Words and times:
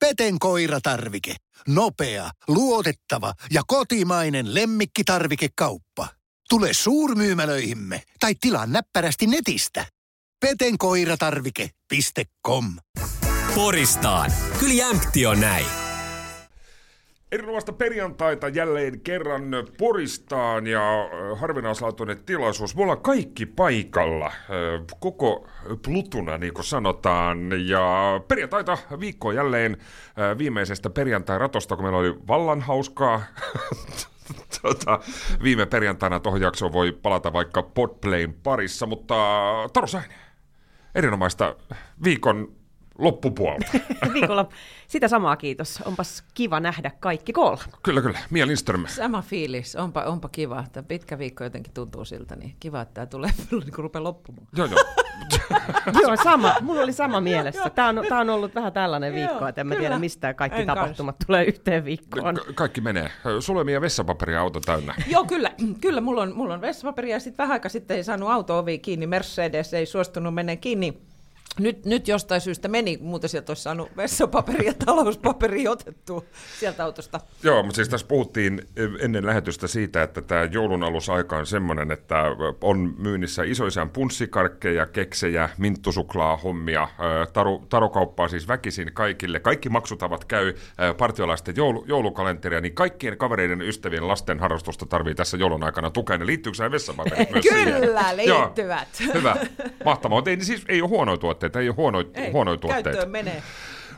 Peten 0.00 0.38
koiratarvike. 0.38 1.34
Nopea, 1.68 2.30
luotettava 2.48 3.32
ja 3.50 3.62
kotimainen 3.66 4.54
lemmikkitarvikekauppa. 4.54 6.08
Tule 6.48 6.72
suurmyymälöihimme 6.72 8.02
tai 8.20 8.34
tilaa 8.40 8.66
näppärästi 8.66 9.26
netistä. 9.26 9.86
petenkoiratarvike.com 10.40 12.64
Poristaan. 13.54 14.32
Kyllä 14.58 14.74
jämpti 14.74 15.26
on 15.26 15.40
näin. 15.40 15.66
Erinomaista 17.32 17.72
perjantaita 17.72 18.48
jälleen 18.48 19.00
kerran 19.00 19.44
Poristaan 19.78 20.66
ja 20.66 20.82
harvinaislaatuinen 21.34 22.24
tilaisuus. 22.24 22.76
Me 22.76 22.82
ollaan 22.82 23.00
kaikki 23.00 23.46
paikalla, 23.46 24.32
koko 25.00 25.48
plutuna 25.84 26.38
niin 26.38 26.54
kuin 26.54 26.64
sanotaan. 26.64 27.68
Ja 27.68 28.20
perjantaita 28.28 28.78
viikko 29.00 29.32
jälleen 29.32 29.76
viimeisestä 30.38 30.90
perjantai-ratosta, 30.90 31.76
kun 31.76 31.84
meillä 31.84 31.98
oli 31.98 32.14
vallan 32.28 32.60
hauskaa. 32.60 33.22
tota, 34.62 35.00
viime 35.42 35.66
perjantaina 35.66 36.20
tuohon 36.20 36.40
jaksoon 36.40 36.72
voi 36.72 36.92
palata 36.92 37.32
vaikka 37.32 37.62
Podplayn 37.62 38.34
parissa, 38.34 38.86
mutta 38.86 39.14
Taru 39.72 39.86
Säinen, 39.86 40.18
erinomaista 40.94 41.56
viikon 42.04 42.60
loppupuolta. 42.98 43.66
sitä 44.90 45.08
samaa 45.08 45.36
kiitos. 45.36 45.82
Onpas 45.84 46.24
kiva 46.34 46.60
nähdä 46.60 46.90
kaikki 47.00 47.32
koolla. 47.32 47.62
Kyllä, 47.82 48.00
kyllä. 48.00 48.18
Mia 48.30 48.46
Lindström. 48.46 48.86
Sama 48.86 49.22
fiilis. 49.22 49.76
Onpa, 49.76 50.02
onpa 50.02 50.28
kiva. 50.28 50.64
Tämä 50.72 50.84
pitkä 50.84 51.18
viikko 51.18 51.44
jotenkin 51.44 51.72
tuntuu 51.72 52.04
siltä, 52.04 52.36
niin 52.36 52.56
kiva, 52.60 52.80
että 52.80 52.94
tämä 52.94 53.06
tulee 53.06 53.30
niin 53.50 53.62
kuin 53.62 53.76
rupeaa 53.76 54.04
loppumaan. 54.04 54.46
Joo, 54.56 54.66
joo. 54.66 54.84
Joo, 56.02 56.16
sama. 56.16 56.54
Mulla 56.60 56.80
oli 56.82 56.92
sama 56.92 57.20
mielessä. 57.20 57.70
Tämä 57.70 57.88
on, 57.88 58.02
tämä 58.08 58.20
on 58.20 58.30
ollut 58.30 58.54
vähän 58.54 58.72
tällainen 58.72 59.14
viikko, 59.14 59.46
että 59.46 59.60
en 59.60 59.66
mä 59.66 59.74
tiedä 59.74 59.98
mistä 59.98 60.34
kaikki 60.34 60.60
En 60.60 60.66
tapahtumat 60.66 61.16
tulee 61.26 61.44
yhteen 61.44 61.84
viikkoon. 61.84 62.34
Ka- 62.34 62.52
kaikki 62.54 62.80
menee. 62.80 63.10
On 63.24 63.66
meidän 63.66 63.82
vessapaperia 63.82 64.40
auto 64.40 64.60
täynnä. 64.60 64.94
Joo, 65.06 65.24
kyllä. 65.24 65.50
Kyllä, 65.80 66.00
mulla 66.00 66.22
on, 66.22 66.36
mulla 66.36 66.54
on 66.54 66.60
vessapaperia 66.60 67.16
ja 67.16 67.20
sitten 67.20 67.44
vähän 67.44 67.52
aikaa 67.52 67.68
sitten 67.68 67.96
ei 67.96 68.04
saanut 68.04 68.30
auto-ovi 68.30 68.78
kiinni. 68.78 69.06
Mercedes 69.06 69.74
ei 69.74 69.86
suostunut 69.86 70.34
mennä 70.34 70.56
kiinni. 70.56 71.09
Nyt, 71.60 71.84
nyt 71.84 72.08
jostain 72.08 72.40
syystä 72.40 72.68
meni, 72.68 72.98
muuten 73.00 73.30
sieltä 73.30 73.50
olisi 73.50 73.62
saanut 73.62 73.96
vessapaperi 73.96 74.66
ja 74.66 74.74
talouspaperi 74.86 75.68
otettua 75.68 76.22
sieltä 76.60 76.84
autosta. 76.84 77.20
Joo, 77.42 77.62
mutta 77.62 77.76
siis 77.76 77.88
tässä 77.88 78.06
puhuttiin 78.06 78.68
ennen 79.00 79.26
lähetystä 79.26 79.66
siitä, 79.66 80.02
että 80.02 80.22
tämä 80.22 80.44
joulun 80.44 80.82
alusaika 80.82 81.36
on 81.36 81.46
semmoinen, 81.46 81.90
että 81.90 82.16
on 82.60 82.94
myynnissä 82.98 83.42
isoisän 83.42 83.90
punssikarkkeja, 83.90 84.86
keksejä, 84.86 85.48
minttusuklaa 85.58 86.36
hommia, 86.36 86.88
taru, 87.32 87.66
tarokauppaa 87.68 88.28
siis 88.28 88.48
väkisin 88.48 88.90
kaikille. 88.92 89.40
Kaikki 89.40 89.68
maksutavat 89.68 90.24
käy 90.24 90.54
partiolaisten 90.98 91.56
joulu, 91.56 91.84
joulukalenteria, 91.88 92.60
niin 92.60 92.74
kaikkien 92.74 93.18
kavereiden, 93.18 93.62
ystävien, 93.62 94.08
lasten 94.08 94.40
harrastusta 94.40 94.86
tarvii 94.86 95.14
tässä 95.14 95.36
joulun 95.36 95.64
aikana 95.64 95.90
tukea. 95.90 96.18
Ne 96.18 96.26
liittyykö 96.26 96.70
vessapaperit 96.70 97.30
myös 97.32 97.44
siihen? 97.44 97.80
Kyllä, 97.80 98.12
Joo, 98.24 98.42
liittyvät. 98.42 98.88
hyvä, 99.14 99.36
mahtavaa. 99.84 100.18
Mutta 100.18 100.30
ei, 100.30 100.44
siis 100.44 100.64
ei 100.68 100.82
ole 100.82 100.88
huonoja 100.88 101.16
tuotteita, 101.16 101.49
ei 101.56 101.68
ole 101.68 101.76
huonoja, 101.76 102.06
Ei, 102.14 102.30
huonoja 102.32 102.56
tuotteita. 102.56 102.90
Käyttöön 102.90 103.10
menee. 103.10 103.42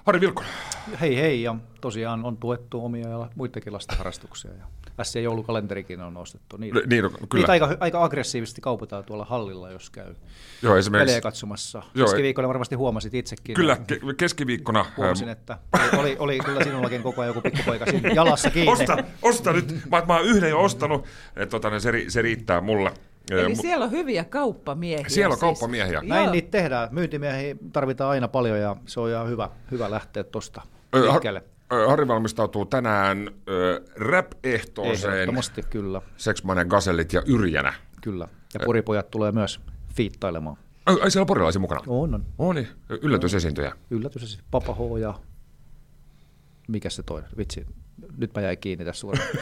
Harri 0.07 0.21
Vilkkonen. 0.21 0.51
Hei 1.01 1.17
hei, 1.17 1.43
ja 1.43 1.55
tosiaan 1.81 2.25
on 2.25 2.37
tuettu 2.37 2.85
omia 2.85 3.09
ja 3.09 3.29
muitakin 3.35 3.73
lasten 3.73 3.99
harrastuksia. 3.99 4.51
Ja 4.99 5.05
SC 5.05 5.21
joulukalenterikin 5.23 6.01
on 6.01 6.15
nostettu. 6.15 6.57
Niitä, 6.57 6.81
Niin, 6.87 7.03
no, 7.05 7.11
kyllä. 7.11 7.27
niitä 7.35 7.53
aika, 7.53 7.77
aika 7.81 8.05
aggressiivisesti 8.05 8.61
kaupataan 8.61 9.05
tuolla 9.05 9.25
hallilla, 9.25 9.71
jos 9.71 9.91
käy 9.91 10.15
Joo, 10.63 10.77
esimerkiksi. 10.77 11.05
pelejä 11.07 11.21
katsomassa. 11.21 11.83
Joo, 11.95 12.07
Keskiviikkona 12.07 12.49
varmasti 12.49 12.75
huomasit 12.75 13.15
itsekin. 13.15 13.55
Kyllä, 13.55 13.77
ke- 13.93 14.15
keskiviikkona. 14.17 14.87
Huomasin, 14.97 15.29
että 15.29 15.59
oli, 15.99 16.17
oli, 16.19 16.39
kyllä 16.39 16.65
sinullakin 16.65 17.03
koko 17.03 17.21
ajan 17.23 17.29
joku 17.35 17.41
pikkupoika 17.41 17.87
siinä 17.87 18.09
jalassa 18.09 18.51
kiinni. 18.51 18.73
Osta, 18.73 18.97
osta 19.23 19.53
nyt. 19.53 19.75
Mä, 19.91 20.03
mä 20.09 20.17
oon 20.17 20.25
yhden 20.27 20.51
jo 20.51 20.61
ostanut. 20.63 21.07
Et, 21.37 21.49
tota, 21.49 21.71
niin 21.71 21.81
se, 21.81 21.91
ri- 21.91 22.05
se 22.11 22.23
riittää 22.23 22.61
mulle. 22.61 22.93
Eli 23.31 23.53
Mu- 23.55 23.61
siellä 23.61 23.85
on 23.85 23.91
hyviä 23.91 24.25
kauppamiehiä. 24.25 25.09
Siellä 25.09 25.33
on 25.33 25.39
siis. 25.39 25.41
kauppamiehiä. 25.41 26.03
Näin 26.03 26.25
Joo. 26.25 26.33
niitä 26.33 26.51
tehdään. 26.51 26.89
Myyntimiehiä 26.93 27.57
tarvitaan 27.73 28.11
aina 28.11 28.29
paljon 28.29 28.59
ja 28.61 28.77
se 28.87 29.01
on 29.01 29.11
ihan 29.11 29.29
hyvä, 29.29 29.51
hyvä 29.71 29.91
lähteä 29.91 30.25
tuosta 30.25 30.63
liikkeelle. 30.95 31.43
Harri 31.89 32.09
valmistautuu 32.09 32.65
tänään 32.67 33.31
ö, 33.49 33.83
rap-ehtooseen 33.97 35.15
Ehdottomasti 35.15 35.63
kyllä, 35.63 36.03
Seksmanen 36.17 36.67
Gazellit 36.67 37.13
ja 37.13 37.23
Yrjänä. 37.27 37.75
kyllä. 38.03 38.29
Ja 38.55 38.61
puripojat 38.65 39.11
tulee 39.11 39.33
myös 39.33 39.61
fiittailemaan. 39.95 40.57
Ai, 40.87 40.97
ai 41.03 41.11
siellä 41.11 41.23
on 41.23 41.27
porilaisia 41.27 41.61
mukana? 41.61 41.81
On, 41.87 42.15
on. 42.15 42.25
Oh, 42.39 42.55
niin. 42.55 42.69
Yllätysesiintyjä. 42.89 43.73
Yllätys, 43.91 44.23
siis 44.23 44.39
Papa 44.51 44.75
H 44.75 44.99
ja 45.01 45.15
mikä 46.69 46.91
se 46.91 47.03
toinen? 47.03 47.31
Vitsi, 47.37 47.67
nyt 48.17 48.35
mä 48.35 48.41
jäin 48.43 48.59
kiinni 48.59 48.85
tässä 48.85 49.01
suoraan. 49.01 49.29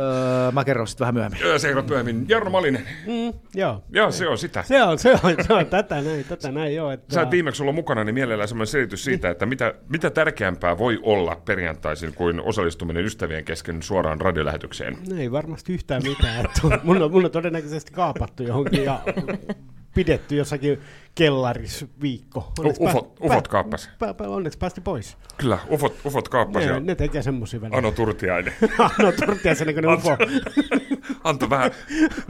öö, 0.00 0.50
mä 0.52 0.64
kerron 0.64 0.86
sitten 0.86 1.04
vähän 1.04 1.14
myöhemmin. 1.14 1.40
Ei 1.42 1.74
ole 1.74 1.82
myöhemmin. 1.88 2.24
Jarno 2.28 2.50
Malinen. 2.50 2.82
Mm, 3.06 3.38
joo. 3.54 3.84
Joo, 3.90 4.10
se 4.10 4.28
on 4.28 4.38
sitä. 4.38 4.62
Se 4.62 4.82
on, 4.82 4.98
se 4.98 5.12
on, 5.12 5.34
se 5.46 5.54
on 5.54 5.66
tätä 5.66 6.00
näin, 6.00 6.24
tätä 6.24 6.52
näin 6.52 6.74
joo. 6.74 6.90
Että, 6.90 7.14
Sä 7.14 7.22
et 7.22 7.30
viimeksi 7.30 7.62
ollut 7.62 7.74
mukana, 7.74 8.04
niin 8.04 8.14
mielellään 8.14 8.48
semmoinen 8.48 8.66
selitys 8.66 9.04
siitä, 9.04 9.30
että 9.30 9.46
mitä, 9.46 9.74
mitä 9.88 10.10
tärkeämpää 10.10 10.78
voi 10.78 10.98
olla 11.02 11.36
perjantaisin 11.44 12.14
kuin 12.14 12.40
osallistuminen 12.40 13.04
ystävien 13.04 13.44
kesken 13.44 13.82
suoraan 13.82 14.20
radiolähetykseen. 14.20 14.96
Ei 15.18 15.32
varmasti 15.32 15.72
yhtään 15.72 16.02
mitään. 16.02 16.44
Että 16.44 16.60
mun, 16.82 17.02
on, 17.02 17.10
mun 17.10 17.24
on 17.24 17.30
todennäköisesti 17.30 17.92
kaapattu 17.92 18.42
johonkin 18.42 18.84
ja 18.84 19.00
pidetty 19.94 20.36
jossakin 20.36 20.80
kellarissa 21.14 21.86
viikko. 22.02 22.52
Onneksi 22.58 22.82
ufot- 22.82 23.16
ufot 23.20 23.48
kaappas. 23.48 23.90
Pä, 23.98 24.14
pä, 24.14 24.24
onneksi 24.28 24.58
päästi 24.58 24.80
pois. 24.80 25.16
Kyllä, 25.36 25.58
ufot, 25.70 26.00
ufot 26.04 26.28
kaappasi 26.28 26.66
Ne, 26.66 26.80
ne 26.80 26.94
tekee 26.94 27.22
semmosia 27.22 27.60
välillä. 27.60 27.78
Ano 27.78 27.90
Turtiainen. 27.90 28.52
no 29.02 29.12
Turtiaisen 29.26 29.66
näköinen 29.66 29.94
ufo. 29.94 30.16
Antoi 31.24 31.50
vähän 31.50 31.70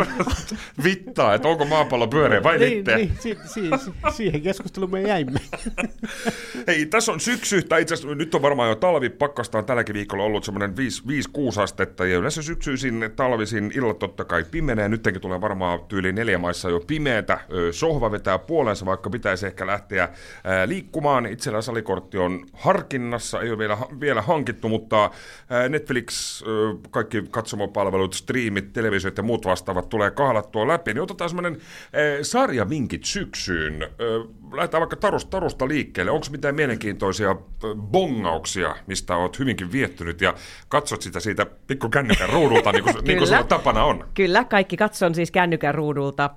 vittaa, 0.84 1.34
että 1.34 1.48
onko 1.48 1.64
maapallo 1.64 2.08
pyöreä 2.08 2.42
vai 2.42 2.58
niin, 2.58 2.76
litteä. 2.76 2.96
niin, 2.96 3.12
si, 3.20 3.38
si, 3.44 3.60
si, 3.84 3.92
siihen 4.16 4.42
keskusteluun 4.42 4.90
me 4.90 5.02
jäimme. 5.02 5.40
Hei, 6.66 6.86
tässä 6.86 7.12
on 7.12 7.20
syksy, 7.20 7.62
tai 7.62 7.82
itse 7.82 7.94
asiassa 7.94 8.14
nyt 8.14 8.34
on 8.34 8.42
varmaan 8.42 8.68
jo 8.68 8.74
talvi, 8.74 9.10
pakkasta 9.10 9.58
on 9.58 9.64
tälläkin 9.64 9.94
viikolla 9.94 10.24
ollut 10.24 10.44
semmoinen 10.44 10.74
5-6 11.58 11.60
astetta, 11.62 12.06
ja 12.06 12.18
yleensä 12.18 12.42
syksyisin, 12.42 13.12
talvisin 13.16 13.72
illat 13.74 13.98
totta 13.98 14.24
kai 14.24 14.44
pimenee, 14.50 14.88
nytkin 14.88 15.20
tulee 15.20 15.40
varmaan 15.40 15.80
tyyli 15.88 16.12
neljä 16.12 16.38
maissa 16.38 16.70
jo 16.70 16.80
pimeätä, 16.80 17.40
sohva 17.70 18.10
vetää 18.10 18.38
puolensa, 18.72 18.86
vaikka 18.86 19.10
pitäisi 19.10 19.46
ehkä 19.46 19.66
lähteä 19.66 20.08
ää, 20.44 20.68
liikkumaan. 20.68 21.26
Itsellä 21.26 21.62
salikortti 21.62 22.18
on 22.18 22.46
harkinnassa, 22.52 23.40
ei 23.40 23.50
ole 23.50 23.58
vielä, 23.58 23.78
vielä 24.00 24.22
hankittu, 24.22 24.68
mutta 24.68 25.10
ää, 25.50 25.68
Netflix, 25.68 26.42
kaikki 26.90 27.24
katsomopalvelut, 27.30 28.14
striimit, 28.14 28.72
televisiot 28.72 29.16
ja 29.16 29.22
muut 29.22 29.44
vastaavat 29.46 29.88
tulee 29.88 30.10
kahlattua 30.10 30.68
läpi, 30.68 30.94
niin 30.94 31.02
otetaan 31.02 31.30
semmoinen 31.30 31.58
sarjavinkit 32.22 33.04
syksyyn. 33.04 33.88
Lähdetään 34.52 34.80
vaikka 34.80 34.96
tarusta, 34.96 35.30
tarusta 35.30 35.68
liikkeelle. 35.68 36.10
Onko 36.10 36.26
mitään 36.30 36.54
mielenkiintoisia 36.54 37.36
bongauksia, 37.76 38.76
mistä 38.86 39.16
olet 39.16 39.38
hyvinkin 39.38 39.72
viettynyt 39.72 40.20
ja 40.20 40.34
katsot 40.68 41.02
sitä 41.02 41.20
siitä 41.20 41.46
pikku 41.66 41.88
kännykän 41.88 42.28
ruudulta, 42.28 42.72
niin 42.72 42.84
kuin, 42.84 42.94
niin 43.04 43.18
kuin 43.18 43.28
sulla 43.28 43.44
tapana 43.44 43.84
on? 43.84 44.04
Kyllä, 44.14 44.44
kaikki 44.44 44.76
katson 44.76 45.14
siis 45.14 45.30
kännykän 45.30 45.74
ruudulta. 45.74 46.30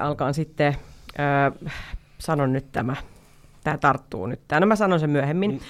Alkaan 0.00 0.34
sitten, 0.34 0.76
äh, 1.20 1.72
sanon 2.18 2.52
nyt 2.52 2.72
tämä, 2.72 2.96
tämä 3.64 3.78
tarttuu 3.78 4.26
nyt. 4.26 4.40
No 4.60 4.66
mä 4.66 4.76
sanon 4.76 5.00
sen 5.00 5.10
myöhemmin. 5.10 5.60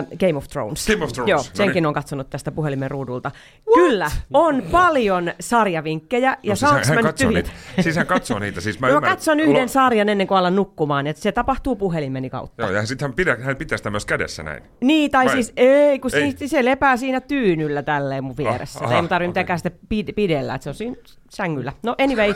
Äh, 0.00 0.06
Game 0.18 0.36
of 0.38 0.48
Thrones. 0.48 0.86
Game 0.86 1.04
of 1.04 1.12
Thrones, 1.12 1.30
Joo, 1.30 1.38
no 1.38 1.44
senkin 1.54 1.74
niin. 1.74 1.86
on 1.86 1.94
katsonut 1.94 2.30
tästä 2.30 2.50
puhelimen 2.52 2.90
ruudulta. 2.90 3.30
Kyllä, 3.74 4.10
on 4.34 4.62
paljon 4.70 5.32
sarjavinkkejä. 5.40 6.30
Ja 6.42 6.50
No, 6.52 6.56
siis 6.56 6.60
saanko 6.60 6.86
hän, 6.88 6.94
mä 6.96 7.02
nyt 7.02 7.16
tyhjät? 7.16 7.52
Siis 7.80 7.96
hän 7.96 8.06
katsoo 8.06 8.38
niitä. 8.38 8.60
Siis 8.60 8.80
mä 8.80 8.86
Mä, 8.86 8.92
mä 8.92 8.98
ymmärrän- 8.98 9.10
katson 9.16 9.40
yhden 9.40 9.62
Lo- 9.62 9.68
sarjan 9.68 10.08
ennen 10.08 10.26
kuin 10.26 10.38
alan 10.38 10.56
nukkumaan, 10.56 11.06
että 11.06 11.22
se 11.22 11.32
tapahtuu 11.32 11.76
puhelimeni 11.76 12.30
kautta. 12.30 12.62
Joo, 12.62 12.70
ja 12.72 12.86
sitten 12.86 13.08
hän, 13.08 13.14
pidä, 13.14 13.36
hän 13.40 13.56
pitää 13.56 13.78
sitä 13.78 13.90
myös 13.90 14.06
kädessä 14.06 14.42
näin. 14.42 14.62
Niin, 14.80 15.10
tai 15.10 15.24
Vai? 15.26 15.34
siis 15.34 15.52
ei, 15.56 15.98
kun 15.98 16.10
Ei. 16.14 16.34
ei. 16.40 16.48
se 16.48 16.64
lepää 16.64 16.96
siinä 16.96 17.20
tyynyllä 17.20 17.82
tälleen 17.82 18.24
mun 18.24 18.36
vieressä. 18.36 18.78
Ah, 18.78 18.82
Ah, 18.82 18.88
aha, 18.88 18.96
ei 18.96 19.02
mun 19.02 19.08
tarvitse 19.08 19.24
okei. 19.30 19.42
mitenkään 19.42 19.58
sitä 19.58 19.70
pid- 19.94 20.12
pidellä, 20.14 20.54
että 20.54 20.62
se 20.62 20.68
on 20.70 20.74
siinä 20.74 20.96
sängyllä. 21.36 21.72
No 21.82 21.94
anyway, 21.98 22.34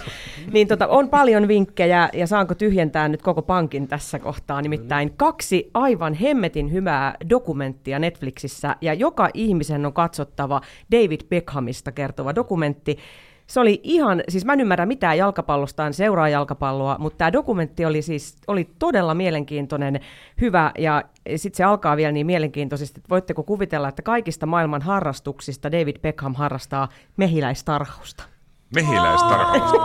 niin 0.52 0.69
tota, 0.69 0.87
on 0.87 1.08
paljon 1.08 1.48
vinkkejä 1.48 2.08
ja 2.12 2.26
saanko 2.26 2.54
tyhjentää 2.54 3.08
nyt 3.08 3.22
koko 3.22 3.43
pankin 3.43 3.88
tässä 3.88 4.19
kohtaa. 4.19 4.62
Nimittäin 4.62 5.12
kaksi 5.16 5.70
aivan 5.75 6.14
hemmetin 6.14 6.72
hyvää 6.72 7.14
dokumenttia 7.31 7.98
Netflixissä 7.98 8.76
ja 8.81 8.94
joka 8.94 9.28
ihmisen 9.34 9.87
on 9.87 9.93
katsottava 9.93 10.60
David 10.93 11.20
Beckhamista 11.28 11.93
kertova 11.93 12.34
dokumentti. 12.34 12.98
Se 13.46 13.60
oli 13.60 13.81
ihan, 13.82 14.22
siis 14.28 14.44
mä 14.44 14.52
en 14.52 14.60
ymmärrä 14.60 14.87
mitään 14.87 15.19
jalkapallosta, 15.19 15.87
en 15.87 15.94
seuraa 15.94 16.28
jalkapalloa, 16.28 16.96
mutta 16.98 17.19
tämä 17.19 17.32
dokumentti 17.32 17.84
oli 17.84 18.02
siis 18.02 18.37
oli 18.46 18.69
todella 18.78 19.14
mielenkiintoinen, 19.14 20.00
hyvä 20.40 20.72
ja 20.78 21.02
sitten 21.37 21.56
se 21.56 21.64
alkaa 21.64 21.96
vielä 21.96 22.12
niin 22.12 22.26
mielenkiintoisesti, 22.26 23.00
että 23.00 23.08
voitteko 23.10 23.43
kuvitella, 23.43 23.88
että 23.88 24.02
kaikista 24.02 24.46
maailman 24.46 24.82
harrastuksista 24.82 25.72
David 25.72 25.96
Beckham 26.02 26.34
harrastaa 26.34 26.88
mehiläistarhausta. 27.16 28.36
Mehiläistarhausta. 28.75 29.77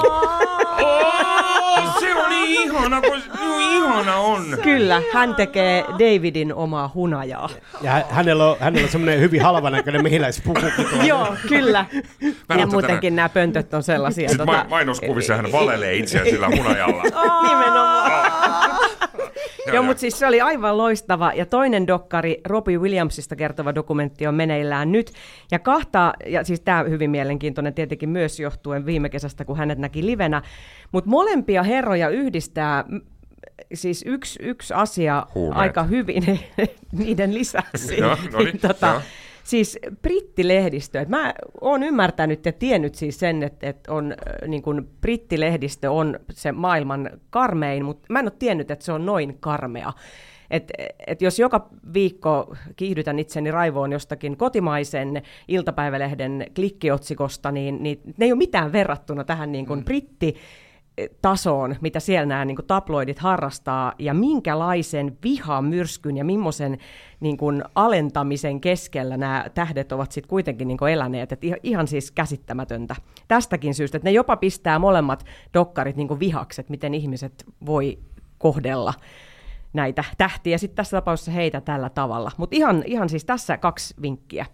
Oh, 0.81 2.00
se 2.00 2.16
oli 2.16 2.54
ihana, 2.54 3.01
kun, 3.01 3.22
oli 3.54 3.75
ihana 3.78 4.16
on! 4.16 4.57
Kyllä, 4.63 5.01
hän 5.13 5.36
tekee 5.36 5.83
Davidin 5.92 6.54
omaa 6.54 6.92
hunajaa. 6.94 7.50
Ja 7.81 7.92
hä- 7.92 8.06
hänellä 8.10 8.45
on, 8.50 8.56
hänellä 8.60 8.86
on 8.86 8.92
semmoinen 8.92 9.19
hyvin 9.19 9.42
halvanäköinen 9.44 10.04
mehiläispukukin 10.04 10.72
tuolla. 10.89 11.04
Joo, 11.04 11.36
kyllä. 11.48 11.86
Ja 12.22 12.31
tänään- 12.48 12.69
muutenkin 12.72 13.16
nämä 13.16 13.30
pöntöt 13.30 13.74
on 13.74 13.83
sellaisia. 13.83 14.30
Sitten 14.30 14.48
tota- 14.48 14.51
ma- 14.57 14.66
mainoskuvissa 14.69 15.36
hän 15.36 15.51
valelee 15.51 15.95
itseään 15.95 16.28
sillä 16.28 16.48
hunajalla. 16.57 17.04
Nimenomaan. 17.50 18.22
Joo, 19.65 19.75
Joo, 19.75 19.83
mutta 19.83 20.01
siis 20.01 20.19
se 20.19 20.27
oli 20.27 20.41
aivan 20.41 20.77
loistava. 20.77 21.31
Ja 21.35 21.45
toinen 21.45 21.87
dokkari, 21.87 22.41
Robbie 22.45 22.77
Williamsista 22.77 23.35
kertova 23.35 23.75
dokumentti 23.75 24.27
on 24.27 24.35
meneillään 24.35 24.91
nyt. 24.91 25.11
Ja 25.51 25.59
kahta, 25.59 26.13
ja 26.25 26.43
siis 26.43 26.59
tämä 26.59 26.83
hyvin 26.83 27.11
mielenkiintoinen 27.11 27.73
tietenkin 27.73 28.09
myös 28.09 28.39
johtuen 28.39 28.85
viime 28.85 29.09
kesästä, 29.09 29.45
kun 29.45 29.57
hänet 29.57 29.79
näki 29.79 30.05
livenä. 30.05 30.41
Mutta 30.91 31.09
molempia 31.09 31.63
herroja 31.63 32.09
yhdistää 32.09 32.85
siis 33.73 34.03
yksi, 34.07 34.39
yksi 34.43 34.73
asia 34.73 35.27
Huumeet. 35.35 35.59
aika 35.59 35.83
hyvin 35.83 36.39
niiden 36.91 37.33
lisäksi. 37.33 37.97
Joo, 37.99 38.17
no 38.31 38.39
niin, 38.39 38.59
tota, 38.59 38.87
joo. 38.87 39.01
Siis 39.43 39.79
brittilehdistö, 40.01 40.99
että 40.99 41.17
mä 41.17 41.33
oon 41.61 41.83
ymmärtänyt 41.83 42.45
ja 42.45 42.51
tiennyt 42.51 42.95
siis 42.95 43.19
sen, 43.19 43.43
että, 43.43 43.69
että 43.69 43.93
on 43.93 44.11
äh, 44.11 44.47
niin 44.47 44.61
kuin 44.61 44.89
brittilehdistö 45.01 45.91
on 45.91 46.19
se 46.31 46.51
maailman 46.51 47.09
karmein, 47.29 47.85
mutta 47.85 48.05
mä 48.09 48.19
en 48.19 48.25
ole 48.25 48.33
tiennyt, 48.39 48.71
että 48.71 48.85
se 48.85 48.91
on 48.91 49.05
noin 49.05 49.38
karmea. 49.39 49.93
Et, 50.51 50.71
et 51.07 51.21
jos 51.21 51.39
joka 51.39 51.69
viikko 51.93 52.55
kiihdytän 52.75 53.19
itseni 53.19 53.51
raivoon 53.51 53.91
jostakin 53.91 54.38
kotimaisen 54.38 55.21
iltapäivälehden 55.47 56.45
klikkiotsikosta, 56.55 57.51
niin, 57.51 57.83
niin 57.83 58.01
ne 58.17 58.25
ei 58.25 58.31
ole 58.31 58.37
mitään 58.37 58.71
verrattuna 58.71 59.23
tähän 59.23 59.51
niin 59.51 59.65
kuin 59.65 59.79
mm. 59.79 59.85
britti 59.85 60.35
tasoon, 61.21 61.75
mitä 61.81 62.00
siellä 62.00 62.25
nämä 62.25 62.45
niin 62.45 62.56
kuin 62.56 62.65
tabloidit 62.65 63.19
harrastaa, 63.19 63.94
ja 64.00 64.13
minkälaisen 64.13 65.18
vihamyrskyn 65.24 66.18
ja 66.18 66.25
millaisen 66.25 66.77
niin 67.19 67.38
kuin 67.38 67.63
alentamisen 67.75 68.62
keskellä 68.62 69.18
nämä 69.18 69.45
tähdet 69.53 69.92
ovat 69.92 70.12
sitten 70.12 70.30
kuitenkin 70.30 70.68
niin 70.68 70.77
kuin 70.77 70.94
eläneet. 70.94 71.31
Et 71.31 71.42
ihan, 71.63 71.88
siis 71.88 72.12
käsittämätöntä. 72.12 72.95
Tästäkin 73.27 73.74
syystä, 73.74 73.98
että 73.98 74.09
ne 74.09 74.12
jopa 74.12 74.36
pistää 74.36 74.80
molemmat 74.80 75.25
dokkarit 75.53 75.95
niin 75.95 76.07
kuin 76.07 76.19
vihakset, 76.19 76.69
miten 76.69 76.94
ihmiset 76.94 77.45
voi 77.65 78.00
kohdella 78.38 78.94
näitä 79.74 80.04
tähtiä, 80.18 80.57
sitten 80.57 80.75
tässä 80.75 80.97
tapauksessa 80.97 81.31
heitä 81.31 81.62
tällä 81.62 81.89
tavalla. 81.89 82.31
Mutta 82.38 82.56
ihan, 82.56 82.83
ihan 82.86 83.09
siis 83.09 83.25
tässä 83.25 83.57
kaksi 83.57 83.94
vinkkiä 84.01 84.45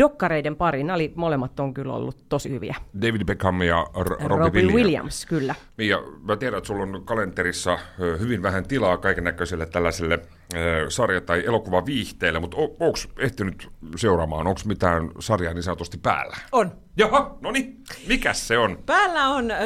dokkareiden 0.00 0.56
pari, 0.56 0.84
nämä 0.84 0.94
oli, 0.94 1.12
molemmat 1.14 1.60
on 1.60 1.74
kyllä 1.74 1.92
ollut 1.94 2.24
tosi 2.28 2.50
hyviä. 2.50 2.74
David 3.02 3.24
Beckham 3.24 3.62
ja 3.62 3.86
R- 4.02 4.28
Robin 4.28 4.66
Williams. 4.66 4.74
Williams. 4.74 5.26
kyllä. 5.26 5.54
Niin, 5.76 5.86
Mia, 5.86 5.98
mä 6.22 6.36
tiedän, 6.36 6.58
että 6.58 6.68
sulla 6.68 6.82
on 6.82 7.02
kalenterissa 7.04 7.78
hyvin 8.20 8.42
vähän 8.42 8.68
tilaa 8.68 8.96
kaiken 8.96 9.24
näköiselle 9.24 9.66
tällaiselle 9.66 10.14
äh, 10.14 10.60
sarja- 10.88 11.20
tai 11.20 11.42
elokuvaviihteelle, 11.46 12.38
mutta 12.38 12.56
o- 12.56 12.76
onko 12.80 12.98
ehtinyt 13.18 13.68
seuraamaan, 13.96 14.46
onko 14.46 14.60
mitään 14.64 15.10
sarjaa 15.18 15.54
niin 15.54 15.62
sanotusti 15.62 15.98
päällä? 15.98 16.36
On. 16.52 16.72
Jaha, 16.96 17.36
no 17.40 17.50
niin, 17.50 17.76
mikä 18.08 18.32
se 18.32 18.58
on? 18.58 18.78
Päällä 18.86 19.28
on 19.28 19.50
äh, 19.50 19.58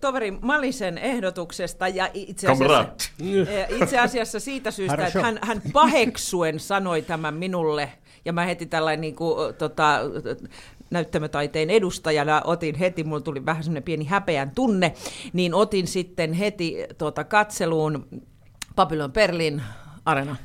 toveri 0.00 0.30
Malisen 0.30 0.98
ehdotuksesta 0.98 1.88
ja 1.88 2.10
itse 2.14 2.48
asiassa, 2.48 2.80
äh, 2.80 3.82
itse 3.82 3.98
asiassa 3.98 4.40
siitä 4.40 4.70
syystä, 4.70 5.06
että 5.06 5.22
hän, 5.22 5.38
hän 5.42 5.62
paheksuen 5.72 6.60
sanoi 6.60 7.02
tämän 7.02 7.34
minulle– 7.34 7.92
ja 8.24 8.32
mä 8.32 8.44
heti 8.44 8.66
tällainen 8.66 9.00
niin 9.00 9.16
kuin, 9.16 9.54
tota, 9.54 10.00
näyttämötaiteen 10.90 11.70
edustajana 11.70 12.42
otin 12.44 12.74
heti, 12.74 13.04
mulla 13.04 13.20
tuli 13.20 13.46
vähän 13.46 13.64
semmoinen 13.64 13.82
pieni 13.82 14.04
häpeän 14.04 14.50
tunne, 14.54 14.94
niin 15.32 15.54
otin 15.54 15.86
sitten 15.86 16.32
heti 16.32 16.76
tota, 16.98 17.24
katseluun 17.24 18.06
Babylon 18.76 19.12
Berlin 19.12 19.62
Arena. 20.04 20.36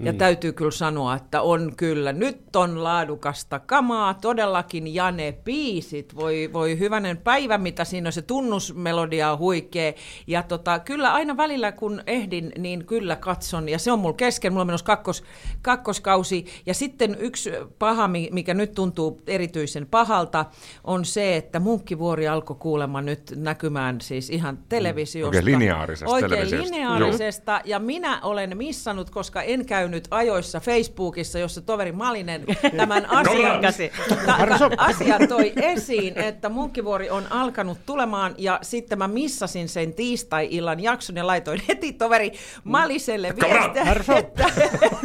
Ja 0.00 0.12
mm. 0.12 0.18
täytyy 0.18 0.52
kyllä 0.52 0.70
sanoa, 0.70 1.14
että 1.14 1.42
on 1.42 1.72
kyllä, 1.76 2.12
nyt 2.12 2.56
on 2.56 2.84
laadukasta 2.84 3.58
kamaa, 3.58 4.14
todellakin, 4.14 4.94
ja 4.94 5.10
ne 5.10 5.34
biisit, 5.44 6.16
voi, 6.16 6.50
voi 6.52 6.78
hyvänen 6.78 7.16
päivä, 7.16 7.58
mitä 7.58 7.84
siinä 7.84 8.08
on, 8.08 8.12
se 8.12 8.22
tunnusmelodia 8.22 9.32
on 9.32 9.38
huikea, 9.38 9.92
ja 10.26 10.42
tota, 10.42 10.78
kyllä 10.78 11.12
aina 11.12 11.36
välillä 11.36 11.72
kun 11.72 12.02
ehdin, 12.06 12.52
niin 12.58 12.86
kyllä 12.86 13.16
katson, 13.16 13.68
ja 13.68 13.78
se 13.78 13.92
on 13.92 13.98
mulla 13.98 14.14
kesken, 14.14 14.52
mulla 14.52 14.60
on 14.60 14.66
menossa 14.66 14.86
kakkos, 14.86 15.24
kakkoskausi, 15.62 16.46
ja 16.66 16.74
sitten 16.74 17.16
yksi 17.20 17.50
paha, 17.78 18.08
mi- 18.08 18.28
mikä 18.32 18.54
nyt 18.54 18.74
tuntuu 18.74 19.22
erityisen 19.26 19.86
pahalta, 19.86 20.44
on 20.84 21.04
se, 21.04 21.36
että 21.36 21.60
Munkkivuori 21.60 22.28
alkoi 22.28 22.56
kuulemma 22.60 23.02
nyt 23.02 23.32
näkymään 23.36 24.00
siis 24.00 24.30
ihan 24.30 24.58
televisiosta. 24.68 25.26
Oikein 25.38 25.44
lineaarisesta 25.44 26.12
Oikein 26.14 26.30
televisiosta. 26.30 26.74
lineaarisesta, 26.74 27.60
ja 27.64 27.78
minä 27.78 28.20
olen 28.22 28.56
missannut, 28.56 29.10
koska 29.10 29.42
en 29.42 29.66
käynyt 29.86 30.08
ajoissa 30.10 30.60
Facebookissa, 30.60 31.38
jossa 31.38 31.60
toveri 31.60 31.92
Malinen 31.92 32.44
tämän 32.76 33.06
asian, 33.10 33.60
ta- 34.26 34.70
asian 34.78 35.28
toi 35.28 35.52
esiin, 35.56 36.18
että 36.18 36.48
Munkkivuori 36.48 37.10
on 37.10 37.24
alkanut 37.30 37.78
tulemaan, 37.86 38.34
ja 38.38 38.58
sitten 38.62 38.98
mä 38.98 39.08
missasin 39.08 39.68
sen 39.68 39.94
tiistai-illan 39.94 40.82
jakson 40.82 41.16
ja 41.16 41.26
laitoin 41.26 41.62
heti 41.68 41.92
toveri 41.92 42.32
Maliselle 42.64 43.34
viestiä, 43.42 43.92
että, 44.18 44.44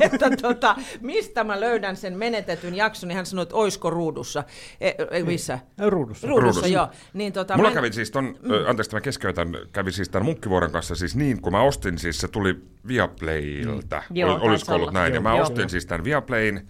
että 0.02 0.30
tota, 0.42 0.76
mistä 1.02 1.44
mä 1.44 1.60
löydän 1.60 1.96
sen 1.98 2.18
menetetyn 2.18 2.76
jakson, 2.76 3.08
niin 3.08 3.16
hän 3.16 3.26
sanoi, 3.26 3.44
että 3.44 3.56
oisko 3.56 3.90
ruudussa. 3.90 4.44
E, 4.82 4.90
e, 5.12 5.24
missä? 5.24 5.60
Ruudussa. 5.88 6.28
Ruudussa, 6.28 6.48
Ruudussa. 6.62 6.68
joo. 6.68 6.88
Niin, 7.14 7.34
tota, 7.34 7.58
Mulla 7.58 7.70
mä- 7.70 7.76
kävi 7.76 7.94
siis 7.94 8.12
ton, 8.12 8.26
mm. 8.26 8.52
anteeksi 8.68 8.82
että 8.82 8.96
mä 8.96 9.02
keskeytän, 9.02 9.48
kävi 9.74 9.92
siis 9.92 10.10
tämän 10.10 10.26
Munkkivuoren 10.26 10.72
kanssa 10.72 10.96
siis 10.96 11.16
niin, 11.16 11.42
kun 11.42 11.52
mä 11.52 11.62
ostin 11.62 11.98
siis, 11.98 12.18
se 12.18 12.28
tuli 12.28 12.56
Viaplaylta, 12.88 14.04
Mm. 14.10 14.16
Joo, 14.16 14.34
Ol, 14.36 14.40
olisiko 14.42 14.71
taisi 14.72 14.82
ollut 14.82 14.94
näin, 14.94 15.14
ja 15.14 15.16
Joo, 15.16 15.24
mä 15.24 15.30
joo. 15.30 15.42
ostin 15.42 15.70
siis 15.70 15.86
tämän 15.86 16.04
Viaplayn, 16.04 16.68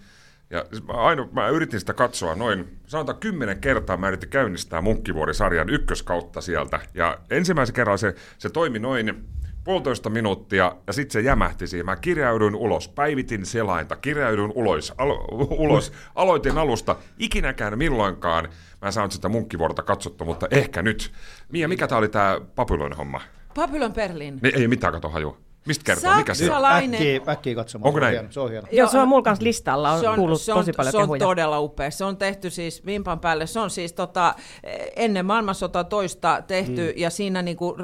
ja 0.50 0.64
mä, 0.88 0.92
aino, 0.92 1.28
mä 1.32 1.48
yritin 1.48 1.80
sitä 1.80 1.94
katsoa 1.94 2.34
noin, 2.34 2.78
sanotaan 2.86 3.18
kymmenen 3.18 3.60
kertaa 3.60 3.96
mä 3.96 4.08
yritin 4.08 4.28
käynnistää 4.28 4.82
Munkkivuori-sarjan 4.82 5.68
ykköskautta 5.68 6.40
sieltä, 6.40 6.80
ja 6.94 7.18
ensimmäisen 7.30 7.74
kerran 7.74 7.98
se, 7.98 8.14
se 8.38 8.50
toimi 8.50 8.78
noin 8.78 9.24
puolitoista 9.64 10.10
minuuttia, 10.10 10.76
ja 10.86 10.92
sitten 10.92 11.12
se 11.12 11.20
jämähti 11.20 11.66
siihen. 11.66 11.86
Mä 11.86 11.96
kirjauduin 11.96 12.54
ulos, 12.54 12.88
päivitin 12.88 13.46
selainta, 13.46 13.96
kirjauduin 13.96 14.52
ulos, 14.54 14.94
alo, 14.98 15.24
ulos 15.64 15.92
aloitin 16.14 16.58
alusta, 16.58 16.96
ikinäkään 17.18 17.78
milloinkaan 17.78 18.48
mä 18.80 18.88
en 18.88 18.92
saanut 18.92 19.12
sitä 19.12 19.28
munkkivuorta 19.28 19.82
katsottua, 19.82 20.26
mutta 20.26 20.48
ehkä 20.50 20.82
nyt. 20.82 21.12
Mia, 21.48 21.68
mikä 21.68 21.88
tää 21.88 21.98
oli 21.98 22.08
tää 22.08 22.40
Babylon 22.40 22.92
homma? 22.92 23.20
Babylon 23.54 23.92
Berlin. 23.92 24.38
Niin, 24.42 24.60
ei 24.60 24.68
mitään 24.68 24.92
kato 24.92 25.08
hajua. 25.08 25.38
Mistä 25.66 25.84
kertoo? 25.84 26.16
Mikä 26.16 26.34
se 26.34 26.44
on? 26.44 26.48
Saksalainen. 26.48 26.94
Äkkiä, 26.94 27.20
äkkiä 27.32 27.54
katsomaan. 27.54 27.88
Onko 27.88 28.00
se 28.00 28.04
on 28.04 28.12
näin? 28.12 28.14
hieno, 28.14 28.32
Se 28.32 28.40
on 28.40 28.50
hieno. 28.50 28.66
Joo, 28.72 28.88
se 28.88 28.98
on 28.98 29.08
mulla 29.08 29.22
kanssa 29.22 29.44
listalla, 29.44 29.92
on, 29.92 30.00
se 30.00 30.08
on, 30.08 30.16
kuullut 30.16 30.40
se 30.40 30.52
on, 30.52 30.58
tosi 30.58 30.72
paljon 30.72 30.92
se 30.92 30.96
on 30.96 31.02
kehuja. 31.02 31.20
todella 31.20 31.60
upea. 31.60 31.90
Se 31.90 32.04
on 32.04 32.16
tehty 32.16 32.50
siis 32.50 32.86
vimpan 32.86 33.20
päälle. 33.20 33.46
Se 33.46 33.60
on 33.60 33.70
siis 33.70 33.92
tota, 33.92 34.34
ennen 34.96 35.26
maailmansota 35.26 35.84
toista 35.84 36.42
tehty 36.46 36.92
mm. 36.92 37.00
ja 37.00 37.10
siinä 37.10 37.42
niinku 37.42 37.76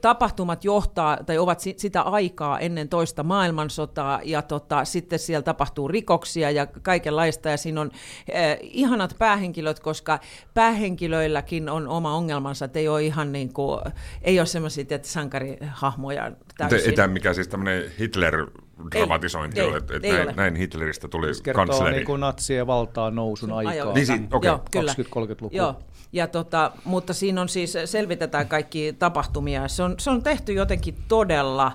tapahtumat 0.00 0.64
johtaa 0.64 1.18
tai 1.26 1.38
ovat 1.38 1.60
si- 1.60 1.74
sitä 1.78 2.02
aikaa 2.02 2.58
ennen 2.58 2.88
toista 2.88 3.22
maailmansotaa 3.22 4.20
ja 4.24 4.42
tota, 4.42 4.84
sitten 4.84 5.18
siellä 5.18 5.42
tapahtuu 5.42 5.88
rikoksia 5.88 6.50
ja 6.50 6.66
kaikenlaista 6.66 7.48
ja 7.48 7.56
siinä 7.56 7.80
on 7.80 7.90
eh, 8.28 8.58
ihanat 8.62 9.14
päähenkilöt, 9.18 9.80
koska 9.80 10.18
päähenkilöilläkin 10.54 11.68
on 11.68 11.88
oma 11.88 12.14
ongelmansa, 12.14 12.64
että 12.64 12.78
ei 12.78 12.88
ole 12.88 13.02
ihan 13.02 13.32
niinku, 13.32 13.80
ei 14.22 14.40
ole 14.40 14.46
semmoisia 14.46 14.84
että 14.90 15.08
sankarihahmoja 15.08 16.32
täysin. 16.58 17.21
Mikään 17.22 17.34
siis 17.34 17.48
tämmöinen 17.48 17.84
Hitler-dramatisointi 17.98 19.60
Ei, 19.60 19.66
ole, 19.66 19.72
ei, 19.72 19.78
että 19.78 19.96
että 19.96 20.06
ei 20.08 20.12
näin, 20.12 20.28
ole. 20.28 20.34
näin 20.36 20.56
Hitleristä 20.56 21.08
tuli 21.08 21.34
Se 21.34 21.42
kertoo 21.42 21.66
kansleri. 21.66 21.96
niin 21.96 22.06
kuin 22.06 22.20
natsien 22.20 22.66
valtaan 22.66 23.14
nousun 23.14 23.52
aikaa. 23.52 23.72
Ajoa. 23.72 23.92
Niin, 23.94 24.06
si- 24.06 24.28
kyllä. 24.72 24.94
20-30-lukua. 25.02 25.56
Joo. 25.56 25.76
Ja 26.12 26.26
tota, 26.26 26.72
mutta 26.84 27.12
siinä 27.12 27.40
on 27.40 27.48
siis, 27.48 27.74
selvitetään 27.84 28.48
kaikki 28.48 28.94
tapahtumia. 28.98 29.68
Se 29.68 29.82
on, 29.82 29.94
se 29.98 30.10
on 30.10 30.22
tehty 30.22 30.52
jotenkin 30.52 30.96
todella, 31.08 31.72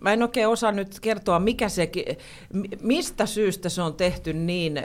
mä 0.00 0.12
en 0.12 0.22
oikein 0.22 0.48
osaa 0.48 0.72
nyt 0.72 1.00
kertoa, 1.00 1.38
mikä 1.38 1.68
se, 1.68 1.90
mistä 2.82 3.26
syystä 3.26 3.68
se 3.68 3.82
on 3.82 3.94
tehty 3.94 4.32
niin 4.32 4.82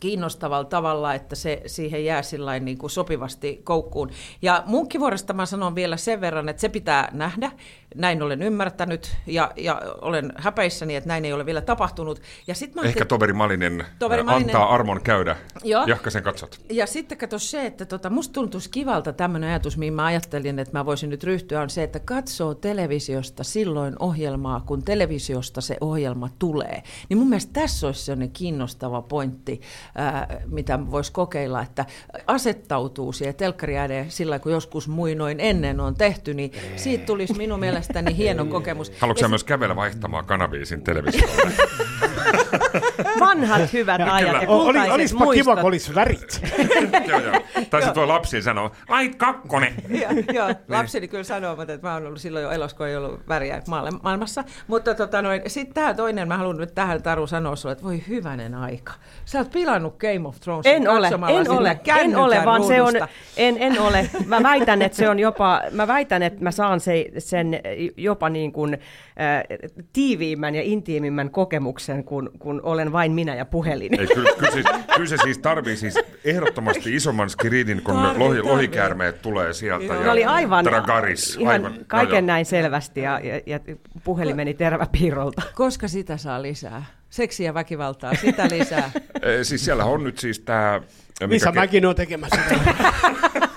kiinnostavalla 0.00 0.64
tavalla, 0.64 1.14
että 1.14 1.36
se 1.36 1.62
siihen 1.66 2.04
jää 2.04 2.22
sillain 2.22 2.64
niin 2.64 2.78
kuin 2.78 2.90
sopivasti 2.90 3.60
koukkuun. 3.64 4.10
Ja 4.42 4.62
munkkivuoresta 4.66 5.32
mä 5.32 5.46
sanon 5.46 5.74
vielä 5.74 5.96
sen 5.96 6.20
verran, 6.20 6.48
että 6.48 6.60
se 6.60 6.68
pitää 6.68 7.08
nähdä. 7.12 7.50
Näin 7.94 8.22
olen 8.22 8.42
ymmärtänyt 8.42 9.16
ja, 9.26 9.52
ja 9.56 9.82
olen 10.00 10.32
häpeissäni, 10.36 10.96
että 10.96 11.08
näin 11.08 11.24
ei 11.24 11.32
ole 11.32 11.46
vielä 11.46 11.60
tapahtunut. 11.60 12.20
Ja 12.46 12.54
sit 12.54 12.74
mä 12.74 12.82
Ehkä 12.82 13.04
toveri 13.04 13.32
Malinen, 13.32 13.86
Toveri 13.98 14.22
Malinen. 14.22 14.56
antaa 14.56 14.74
armon 14.74 15.00
käydä. 15.02 15.36
Joo. 15.64 15.84
Jahka 15.86 16.10
sen 16.10 16.22
katsot. 16.22 16.60
Ja 16.70 16.86
sitten 16.86 17.18
kato 17.18 17.38
se, 17.38 17.66
että 17.66 17.84
tota, 17.86 18.10
musta 18.10 18.32
tuntuisi 18.32 18.70
kivalta 18.70 19.12
tämmöinen 19.12 19.50
ajatus, 19.50 19.76
mihin 19.76 19.94
mä 19.94 20.04
ajattelin, 20.04 20.58
että 20.58 20.78
mä 20.78 20.86
voisin 20.86 21.10
nyt 21.10 21.24
ryhtyä, 21.24 21.60
on 21.60 21.70
se, 21.70 21.82
että 21.82 22.00
katsoo 22.00 22.54
televisiosta 22.54 23.44
silloin 23.44 23.96
ohjelmaa, 23.98 24.60
kun 24.60 24.82
televisiosta 24.84 25.60
se 25.60 25.76
ohjelma 25.80 26.28
tulee. 26.38 26.82
Niin 27.08 27.18
mun 27.18 27.28
mielestä 27.28 27.52
tässä 27.52 27.86
olisi 27.86 28.04
sellainen 28.04 28.30
kiinnostava 28.30 29.02
pointti 29.02 29.60
ää, 29.94 30.40
mitä 30.46 30.90
voisi 30.90 31.12
kokeilla, 31.12 31.62
että 31.62 31.84
asettautuu 32.26 33.12
siihen 33.12 33.34
telkkari 33.34 33.78
ääneen 33.78 34.10
sillä 34.10 34.38
kun 34.38 34.52
joskus 34.52 34.88
muinoin 34.88 35.40
ennen 35.40 35.80
on 35.80 35.94
tehty, 35.94 36.34
niin 36.34 36.52
siitä 36.76 37.06
tulisi 37.06 37.34
minun 37.34 37.60
mielestäni 37.60 38.16
hieno 38.16 38.44
kokemus. 38.44 38.92
Haluatko 38.98 39.24
Ja 39.24 39.28
myös 39.28 39.44
kävellä 39.44 39.76
vaihtamaan 39.76 40.24
kanabiisin 40.24 40.82
televisiolle? 40.82 41.52
Vanhat 43.20 43.72
hyvät 43.72 44.00
ajat 44.10 44.32
ja 44.32 44.38
Oli, 44.38 44.46
kultaiset 44.46 44.92
olispa 44.94 45.18
kiva, 45.18 45.26
muistot. 45.34 45.54
kun 45.54 45.64
olisi 45.68 45.94
värit. 45.94 46.40
joo, 47.08 47.20
joo. 47.20 47.32
Tai 47.70 47.80
sitten 47.80 47.94
tuo 47.94 48.08
lapsi 48.08 48.42
sanoo, 48.42 48.70
lait 48.88 49.14
kakkonen. 49.14 49.74
Joo, 50.02 50.10
joo, 50.32 50.54
lapseni 50.68 51.08
kyllä 51.08 51.24
sanoo, 51.24 51.56
mutta 51.56 51.72
että 51.72 51.86
mä 51.86 51.94
oon 51.94 52.06
ollut 52.06 52.20
silloin 52.20 52.42
jo 52.42 52.50
elossa, 52.50 52.76
kun 52.76 52.86
ei 52.86 52.96
ollut 52.96 53.28
väriä 53.28 53.62
maailma- 53.68 54.00
maailmassa. 54.02 54.44
Mutta 54.66 54.94
tota 54.94 55.22
noin, 55.22 55.42
sitten 55.46 55.74
tämä 55.74 55.94
toinen, 55.94 56.28
mä 56.28 56.36
haluan 56.36 56.56
nyt 56.56 56.74
tähän 56.74 57.02
Taru 57.02 57.26
sanoa 57.26 57.56
sulle, 57.56 57.72
että 57.72 57.84
voi 57.84 58.02
hyvänen 58.08 58.54
aika. 58.54 58.92
Sä 59.24 59.38
oot 59.38 59.50
pilannut 59.50 59.96
Game 59.98 60.28
of 60.28 60.40
Thrones 60.40 60.66
En 60.66 60.88
ole, 60.88 61.06
en 61.08 61.50
ole, 61.50 61.80
en 62.00 62.16
ole, 62.16 62.40
vaan 62.44 62.64
se 62.64 62.82
on, 62.82 62.92
ruudusta. 62.94 63.08
en, 63.36 63.56
en 63.60 63.80
ole. 63.80 64.10
Mä 64.26 64.42
väitän, 64.42 64.82
että 64.82 64.96
se 64.98 65.08
on 65.08 65.18
jopa, 65.18 65.60
mä 65.70 65.86
väitän, 65.88 66.22
että 66.22 66.44
mä 66.44 66.50
saan 66.50 66.80
se, 66.80 67.06
sen 67.18 67.60
jopa 67.96 68.28
niin 68.28 68.52
kuin, 68.52 68.74
äh, 68.74 69.58
tiiviimmän 69.92 70.54
ja 70.54 70.62
intiimimmän 70.62 71.30
kokemuksen, 71.30 72.04
kun, 72.04 72.30
kun 72.38 72.60
olen 72.62 72.92
vain 72.92 73.07
minä 73.12 73.34
ja 73.34 73.44
puhelin. 73.44 74.00
Ei, 74.00 74.06
kyllä, 74.06 74.30
kyllä, 74.38 74.50
siis, 74.52 74.66
kyllä 74.94 75.08
se 75.08 75.16
siis 75.22 75.38
tarvii 75.38 75.76
siis 75.76 75.94
ehdottomasti 76.24 76.94
isomman 76.94 77.30
skridin, 77.30 77.82
kun 77.82 77.94
Tarvii, 77.94 78.18
lohi, 78.18 78.36
tarvii. 78.36 78.52
lohikäärmeet 78.52 79.22
tulee 79.22 79.52
sieltä. 79.52 79.84
Joo. 79.84 79.94
Ja 79.94 80.02
Ne 80.02 80.10
oli 80.10 80.24
aivan, 80.24 80.64
Dragaris. 80.64 81.36
ihan 81.36 81.52
aivan. 81.52 81.78
kaiken 81.86 82.24
joo. 82.24 82.26
näin 82.26 82.46
selvästi 82.46 83.00
ja, 83.00 83.20
ja, 83.22 83.40
ja 83.46 83.60
puhelimeni 84.04 84.54
teräväpiirrolta. 84.54 85.42
Koska 85.54 85.88
sitä 85.88 86.16
saa 86.16 86.42
lisää? 86.42 86.84
Seksiä 87.10 87.46
ja 87.46 87.54
väkivaltaa, 87.54 88.14
sitä 88.14 88.48
lisää. 88.50 88.90
Eh, 89.22 89.38
Siis 89.42 89.64
siellä 89.64 89.84
on 89.84 90.04
nyt 90.04 90.18
siis 90.18 90.40
tämä... 90.40 90.80
Missä 91.26 91.52
mäkin 91.52 91.86
oon 91.86 91.94
tekemässä. 91.96 92.36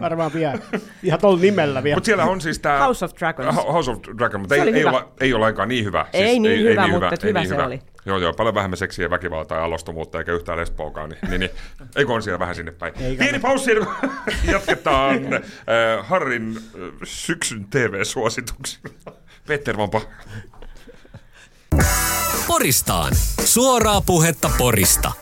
Varmaan 0.00 0.32
vielä. 0.32 0.58
Ihan 1.02 1.20
tuolla 1.20 1.40
nimellä 1.40 1.82
vielä. 1.82 1.96
Mutta 1.96 2.06
siellä 2.06 2.24
on 2.24 2.40
siis 2.40 2.58
tämä... 2.58 2.78
House 2.78 3.04
of 3.04 3.12
Dragons. 3.18 3.56
House 3.56 3.90
of 3.90 3.98
Dragon, 4.18 4.40
mutta 4.40 4.54
Se 4.54 4.60
ei, 4.62 4.68
oli 4.68 4.76
ei, 4.76 4.80
hyvä. 4.80 4.90
olla, 4.90 5.12
ei 5.20 5.32
ole 5.32 5.40
lainkaan 5.40 5.68
niin 5.68 5.84
hyvä. 5.84 6.06
Ei 6.12 6.38
niin 6.38 6.64
hyvä, 6.64 6.88
mutta 6.88 7.10
et 7.12 7.24
ei 7.24 7.28
hyvä 7.28 7.44
se 7.44 7.62
oli. 7.62 7.80
Joo, 8.06 8.18
joo, 8.18 8.32
paljon 8.32 8.54
vähemmän 8.54 8.76
seksiä 8.76 9.04
ja 9.04 9.10
väkivaltaa 9.10 9.58
ja 9.58 9.64
alostomuutta 9.64 10.18
eikä 10.18 10.32
yhtään 10.32 10.58
lesboakaan. 10.58 11.10
Niin, 11.10 11.30
niin, 11.30 11.40
niin. 11.40 11.50
Eikö 11.96 12.12
on 12.12 12.22
siellä 12.22 12.38
vähän 12.38 12.54
sinne 12.54 12.72
päin? 12.72 12.92
Ei 13.00 13.16
Pieni 13.16 13.38
paussi, 13.38 13.70
jatketaan 14.52 15.34
äh, 15.34 15.40
Harrin 16.08 16.56
äh, 16.56 16.62
syksyn 17.04 17.66
TV-suosituksilla. 17.70 19.12
Peter 19.46 19.76
Vampa. 19.76 20.00
Poristaan. 22.46 23.12
Suoraa 23.44 24.00
puhetta 24.00 24.50
Porista. 24.58 25.12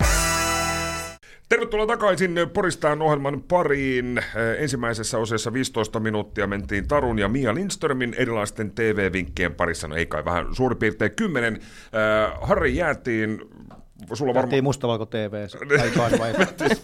Tervetuloa 1.48 1.86
takaisin 1.86 2.34
Poristaan 2.52 3.02
ohjelman 3.02 3.42
pariin. 3.42 4.18
Äh, 4.18 4.24
Ensimmäisessä 4.58 5.18
osassa 5.18 5.52
15 5.52 6.00
minuuttia 6.00 6.46
mentiin 6.46 6.88
Tarun 6.88 7.18
ja 7.18 7.28
Mia 7.28 7.54
Lindströmin 7.54 8.14
erilaisten 8.18 8.70
TV-vinkkien 8.70 9.54
parissa. 9.54 9.88
No 9.88 9.96
ei 9.96 10.06
kai 10.06 10.24
vähän 10.24 10.54
suurin 10.54 10.78
piirtein 10.78 11.10
kymmenen. 11.16 11.54
Äh, 11.54 12.40
Harri 12.40 12.76
jäätiin, 12.76 13.38
sulla 14.12 14.34
Varmaan... 14.34 14.50
varmaan... 14.50 14.64
Mustavalko 14.64 15.06
TV. 15.06 15.46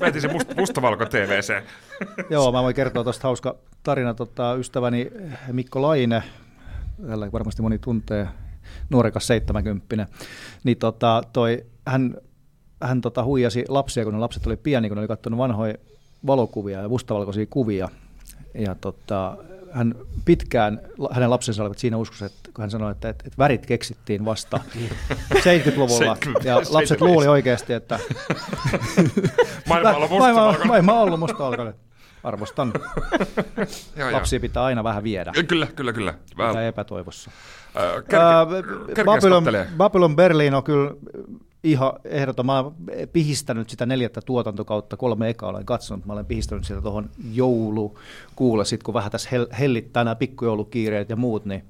Mä 0.01 0.07
etin 0.07 0.23
se 0.23 0.29
must, 0.29 0.57
mustavalko 0.57 1.05
TVC. 1.05 1.63
Joo, 2.31 2.53
mä 2.53 2.63
voin 2.63 2.75
kertoa 2.75 3.05
tuosta 3.05 3.29
hauska 3.29 3.57
tarina. 3.83 4.15
Tota, 4.15 4.55
ystäväni 4.55 5.11
Mikko 5.53 5.83
Laine, 5.83 6.23
tällä 7.09 7.33
varmasti 7.33 7.63
moni 7.63 7.79
tuntee, 7.79 8.29
nuorekas 8.91 9.27
70 9.27 10.07
niin 10.65 10.79
tota, 10.79 11.23
toi, 11.33 11.67
hän, 11.87 12.17
hän 12.87 13.01
tota, 13.01 13.25
huijasi 13.25 13.65
lapsia, 13.69 14.05
kun 14.05 14.13
ne 14.13 14.19
lapset 14.19 14.47
oli 14.47 14.57
pieni, 14.57 14.89
kun 14.89 14.97
ne 14.97 15.01
oli 15.01 15.09
katsonut 15.09 15.39
vanhoja 15.39 15.75
valokuvia 16.27 16.81
ja 16.81 16.89
mustavalkoisia 16.89 17.47
kuvia. 17.51 17.89
Ja 18.55 18.75
tota, 18.75 19.37
hän 19.73 19.95
pitkään, 20.25 20.81
hänen 21.11 21.31
lapsensa 21.31 21.63
olivat 21.63 21.79
siinä 21.79 21.97
uskossa, 21.97 22.27
että 22.27 22.51
kun 22.55 22.63
hän 22.63 22.71
sanoi, 22.71 22.93
että, 22.93 23.09
että, 23.09 23.25
että 23.27 23.39
värit 23.39 23.67
keksittiin 23.67 24.25
vasta 24.25 24.61
70-luvulla. 25.35 26.17
Ja 26.45 26.57
lapset 26.71 27.01
luuli 27.01 27.29
oikeasti, 27.29 27.73
että 27.73 27.99
Maailma 29.69 29.91
on 29.91 30.01
mustavalko. 30.11 30.65
maailma 30.65 30.93
on 30.93 30.99
ollut 31.03 31.21
mustavalkoinen. 31.21 31.75
Arvostan. 32.25 32.73
Lapsia 34.13 34.41
pitää 34.41 34.65
aina 34.65 34.85
vähän 34.85 35.03
viedä. 35.05 35.33
Kyllä, 35.49 35.67
kyllä, 35.67 35.93
kyllä. 35.93 36.15
Vähän, 36.39 36.65
epätoivossa. 36.65 37.31
äh, 37.77 39.05
Babylon, 39.05 39.45
Babylon, 39.45 39.67
Babylon 39.77 40.17
Berlin 40.17 40.55
on 40.55 40.65
kyllä 40.65 40.91
ihan 41.65 41.93
ehdoton. 42.05 42.47
Mä 42.47 42.61
oon 42.61 42.75
pihistänyt 43.13 43.71
sitä 43.71 43.87
neljättä 43.87 44.21
tuotantokautta, 44.21 44.97
kolme 44.97 45.29
ekaa 45.29 45.51
olen 45.51 45.67
katsonut. 45.67 46.07
Mä 46.07 46.13
olen 46.13 46.27
pihistänyt 46.27 46.65
sitä 46.65 46.81
tuohon 46.81 47.11
joulukuulle, 47.33 48.65
sit 48.65 48.83
kun 48.83 48.95
vähän 48.95 49.11
tässä 49.11 49.31
hel- 49.31 49.55
hellittää 49.59 50.05
nämä 50.05 50.15
pikkujoulukiireet 50.15 51.11
ja 51.11 51.17
muut, 51.17 51.45
niin 51.45 51.65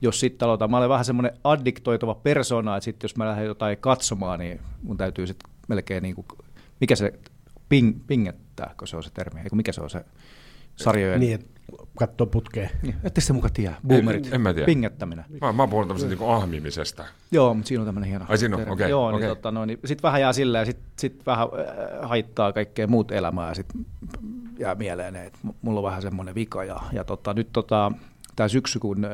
jos 0.00 0.20
sitten 0.20 0.46
aloitan, 0.46 0.70
mä 0.70 0.76
olen 0.76 0.88
vähän 0.88 1.04
semmoinen 1.04 1.32
addiktoituva 1.44 2.14
persona, 2.14 2.76
että 2.76 2.84
sitten 2.84 3.04
jos 3.04 3.16
mä 3.16 3.26
lähden 3.26 3.46
jotain 3.46 3.78
katsomaan, 3.78 4.38
niin 4.38 4.60
mun 4.82 4.96
täytyy 4.96 5.26
sitten 5.26 5.50
melkein 5.68 6.02
niin 6.02 6.14
kuin, 6.14 6.26
mikä 6.80 6.96
se 6.96 7.12
ping, 7.68 8.00
pingettääkö 8.06 8.86
se 8.86 8.96
on 8.96 9.02
se 9.02 9.10
termi, 9.14 9.40
eikö 9.40 9.56
mikä 9.56 9.72
se 9.72 9.80
on 9.80 9.90
se 9.90 10.04
sarjojen... 10.76 11.20
Niin, 11.20 11.44
että 11.68 11.86
katsoo 11.98 12.26
putkeen. 12.26 12.70
Niin, 12.82 12.94
Ette 13.04 13.20
se 13.20 13.32
muka 13.32 13.48
tiedä, 13.48 13.74
boomerit, 13.88 14.32
en 14.32 14.40
mä 14.40 14.54
tiedä. 14.54 14.66
pingettäminen. 14.66 15.24
Mä, 15.40 15.52
mä 15.52 15.62
oon 15.62 15.70
puhunut 15.70 15.88
tämmöisestä 15.88 16.24
niin 16.24 16.34
ahmimisesta. 16.34 17.04
Joo, 17.30 17.54
mutta 17.54 17.68
siinä 17.68 17.80
on 17.80 17.86
tämmöinen 17.86 18.10
hieno. 18.10 18.24
Ai 18.28 18.38
siinä 18.38 18.56
on, 18.56 18.68
okei, 18.68 18.90
Joo, 18.90 19.08
okei. 19.08 19.20
niin, 19.20 19.28
tota, 19.28 19.50
no, 19.50 19.64
niin 19.64 19.78
sitten 19.84 20.02
vähän 20.02 20.20
jää 20.20 20.32
silleen, 20.32 20.62
ja 20.62 20.66
sitten 20.66 20.84
sit 20.98 21.26
vähän 21.26 21.48
äh, 21.48 22.08
haittaa 22.08 22.52
kaikkea 22.52 22.86
muut 22.86 23.12
elämää, 23.12 23.48
ja 23.48 23.54
sitten 23.54 23.86
jää 24.58 24.74
mieleen, 24.74 25.16
että 25.16 25.38
mulla 25.62 25.80
on 25.80 25.84
vähän 25.84 26.02
semmoinen 26.02 26.34
vika. 26.34 26.64
Ja, 26.64 26.80
ja 26.92 27.04
tota, 27.04 27.34
nyt 27.34 27.48
tota, 27.52 27.92
tämä 28.36 28.48
syksy, 28.48 28.78
kun 28.78 29.04
äh, 29.04 29.10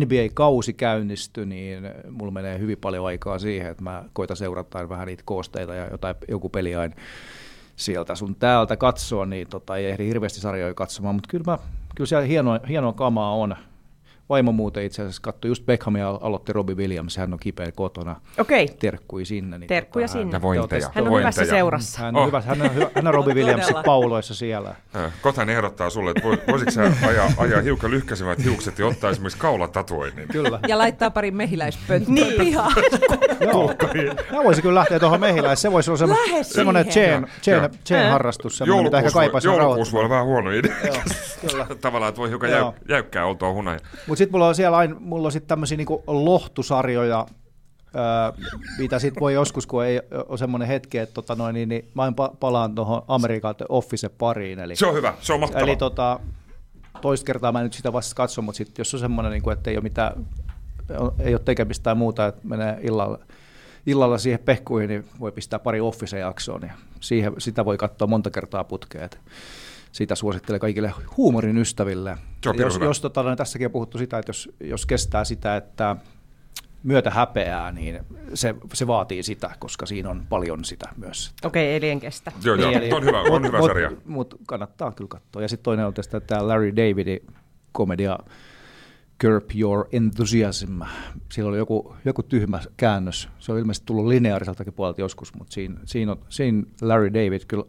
NBA-kausi 0.00 0.72
käynnistyi, 0.72 1.46
niin 1.46 1.84
äh, 1.84 1.92
mulla 2.10 2.32
menee 2.32 2.58
hyvin 2.58 2.78
paljon 2.78 3.06
aikaa 3.06 3.38
siihen, 3.38 3.70
että 3.70 3.82
mä 3.82 4.04
koitan 4.12 4.36
seurata 4.36 4.88
vähän 4.88 5.06
niitä 5.06 5.22
koosteita 5.26 5.74
ja 5.74 5.88
jotain, 5.90 6.16
joku 6.28 6.48
peli 6.48 6.74
aina 6.74 6.94
sieltä 7.76 8.14
sun 8.14 8.34
täältä 8.34 8.76
katsoa, 8.76 9.26
niin 9.26 9.48
tota, 9.48 9.76
ei 9.76 9.86
ehdi 9.86 10.06
hirveästi 10.06 10.40
sarjoja 10.40 10.74
katsomaan, 10.74 11.14
mutta 11.14 11.28
kyllä, 11.30 11.44
mä, 11.46 11.58
kyllä 11.94 12.08
siellä 12.08 12.26
hienoa, 12.26 12.60
hienoa 12.68 12.92
kamaa 12.92 13.34
on. 13.34 13.56
Vaimo 14.28 14.52
muuten 14.52 14.84
itse 14.84 15.02
asiassa 15.02 15.22
katsoi 15.22 15.48
just 15.50 15.66
Beckhamia 15.66 16.08
aloitti 16.20 16.52
Robbie 16.52 16.74
Williams, 16.76 17.16
hän 17.16 17.32
on 17.32 17.38
kipeä 17.38 17.72
kotona. 17.72 18.16
Okei, 18.38 18.68
Terkkui 18.68 19.24
sinne. 19.24 19.58
Niin 19.58 19.68
Terkkuja 19.68 20.02
hän- 20.02 20.08
sinne. 20.08 20.32
Ja 20.36 20.42
vointeja. 20.42 20.90
hän 20.94 21.04
on 21.04 21.10
vointeja. 21.10 21.18
hyvässä 21.32 21.44
seurassa. 21.44 22.02
Hän 22.02 22.16
on, 22.16 22.22
Oh. 22.22 22.26
hyvä, 22.26 22.40
hän 22.40 22.62
on, 22.62 22.74
hyvä, 22.74 22.90
hän 22.94 23.06
on 23.06 23.14
Robbie 23.14 23.34
Williamsin 23.38 23.66
Todella. 23.66 23.82
pauloissa 23.82 24.34
siellä. 24.34 24.74
Äh, 24.96 25.12
Kotan 25.22 25.50
ehdottaa 25.50 25.90
sulle, 25.90 26.10
että 26.10 26.22
voi- 26.22 26.38
voisitko 26.50 26.70
sä 26.70 26.92
ajaa, 27.08 27.28
ajaa 27.38 27.60
hiukan 27.60 27.90
lyhkäisemmät 27.90 28.44
hiukset 28.44 28.78
ja 28.78 28.86
ottaa 28.86 29.10
esimerkiksi 29.10 29.38
kaulatatuoinnin. 29.38 30.28
Kyllä. 30.28 30.60
Ja 30.68 30.78
laittaa 30.78 31.10
pari 31.10 31.30
mehiläispönttöä 31.30 32.14
niin. 32.14 32.40
pihaan. 32.40 32.72
Joo. 33.40 33.74
Mä 34.32 34.44
voisin 34.44 34.62
kyllä 34.62 34.78
lähteä 34.78 35.00
tuohon 35.00 35.20
mehiläis. 35.20 35.62
Se 35.62 35.72
voisi 35.72 35.90
olla 35.90 36.14
semmoinen 36.42 36.86
chain, 36.88 37.26
chain, 37.42 37.58
Joo. 37.62 37.68
chain 37.86 38.10
harrastus, 38.10 38.58
semmoinen, 38.58 38.84
mitä 38.84 38.98
ehkä 38.98 39.06
Joulukuusi 39.06 39.14
voi, 39.14 39.22
kaipaisi 39.24 39.48
joulukuusi 39.48 39.92
voi 39.92 40.00
olla 40.00 40.10
vähän 40.10 40.24
huono 40.26 40.50
idea. 40.50 40.72
Tavallaan, 41.80 42.08
että 42.08 42.20
voi 42.20 42.28
hiukan 42.28 42.50
jäykkää 42.88 43.26
oltua 43.26 43.52
hunaja. 43.52 43.78
Mutta 44.14 44.18
sitten 44.18 44.32
mulla 44.32 44.48
on 44.48 44.54
siellä 44.54 44.76
aina, 44.76 44.96
mulla 45.00 45.28
on 45.28 45.32
sitten 45.32 45.48
tämmöisiä 45.48 45.76
niinku 45.76 46.04
lohtusarjoja, 46.06 47.26
öö, 47.94 48.46
mitä 48.78 48.98
sitten 48.98 49.20
voi 49.20 49.34
joskus, 49.34 49.66
kun 49.66 49.84
ei 49.84 50.00
ole 50.28 50.38
semmoinen 50.38 50.68
hetki, 50.68 50.98
että 50.98 51.14
tota 51.14 51.34
noin, 51.34 51.54
niin, 51.54 51.68
niin 51.68 51.90
mä 51.94 52.12
palaan 52.40 52.74
tuohon 52.74 53.02
Amerikan 53.08 53.54
Office 53.68 54.08
pariin. 54.08 54.58
Eli, 54.58 54.76
Se 54.76 54.86
on 54.86 54.94
hyvä, 54.94 55.14
se 55.20 55.32
on 55.32 55.40
mahtavaa. 55.40 55.62
eli 55.62 55.76
tota, 55.76 56.20
toista 57.00 57.26
kertaa 57.26 57.52
mä 57.52 57.58
en 57.58 57.64
nyt 57.64 57.72
sitä 57.72 57.92
vasta 57.92 58.14
katso, 58.14 58.42
mutta 58.42 58.56
sitten 58.56 58.80
jos 58.80 58.94
on 58.94 59.00
semmoinen, 59.00 59.32
niin 59.32 59.52
että 59.52 59.70
ei 59.70 59.76
ole 59.76 59.82
mitään, 59.82 60.26
ei 61.18 61.34
ole 61.34 61.42
tekemistä 61.44 61.82
tai 61.82 61.94
muuta, 61.94 62.26
että 62.26 62.48
menee 62.48 62.78
illalla, 62.82 63.18
illalla 63.86 64.18
siihen 64.18 64.40
pehkuihin, 64.44 64.88
niin 64.88 65.04
voi 65.20 65.32
pistää 65.32 65.58
pari 65.58 65.80
Office-jaksoa, 65.80 66.58
niin 66.58 66.72
siihen, 67.00 67.32
sitä 67.38 67.64
voi 67.64 67.76
katsoa 67.78 68.08
monta 68.08 68.30
kertaa 68.30 68.64
putkeen. 68.64 69.10
Sitä 69.94 70.14
suosittelen 70.14 70.60
kaikille 70.60 70.92
huumorin 71.16 71.58
ystäville. 71.58 72.18
Pirun 72.42 72.60
jos, 72.60 72.74
hyvä. 72.74 72.84
jos 72.84 73.00
tota, 73.00 73.22
no, 73.22 73.36
tässäkin 73.36 73.66
on 73.66 73.72
puhuttu 73.72 73.98
sitä, 73.98 74.18
että 74.18 74.30
jos, 74.30 74.50
jos 74.60 74.86
kestää 74.86 75.24
sitä, 75.24 75.56
että 75.56 75.96
myötä 76.82 77.10
häpeää, 77.10 77.72
niin 77.72 78.00
se, 78.34 78.54
se 78.72 78.86
vaatii 78.86 79.22
sitä, 79.22 79.50
koska 79.58 79.86
siinä 79.86 80.10
on 80.10 80.26
paljon 80.28 80.64
sitä 80.64 80.88
myös. 80.96 81.32
Okei, 81.44 81.76
eli 81.76 81.88
en 81.90 82.00
kestä. 82.00 82.32
Joo, 82.44 82.56
joo, 82.56 82.70
Niin, 82.70 82.88
Tuo 82.88 82.98
on 82.98 83.04
hyvä, 83.04 83.20
on 83.20 83.26
mut- 83.42 83.46
hyvä 83.46 83.58
mut- 83.58 83.66
sarja. 83.66 83.92
Mut 84.04 84.34
kannattaa 84.46 84.92
kyllä 84.92 85.08
katsoa. 85.08 85.42
Ja 85.42 85.48
sitten 85.48 85.64
toinen 85.64 85.86
on 85.86 85.94
tästä 85.94 86.20
tämä 86.20 86.48
Larry 86.48 86.76
Davidin 86.76 87.20
komedia 87.72 88.18
Curb 89.22 89.50
Your 89.60 89.86
Enthusiasm. 89.92 90.80
Sillä 91.32 91.48
oli 91.48 91.58
joku, 91.58 91.96
joku 92.04 92.22
tyhmä 92.22 92.60
käännös. 92.76 93.28
Se 93.38 93.52
on 93.52 93.58
ilmeisesti 93.58 93.86
tullut 93.86 94.06
lineaariseltakin 94.06 94.72
puolelta 94.72 95.00
joskus, 95.00 95.34
mutta 95.34 95.52
siinä, 95.54 95.80
siinä, 95.84 96.12
on, 96.12 96.18
siinä 96.28 96.62
Larry 96.82 97.14
David, 97.14 97.40
kyllä, 97.48 97.64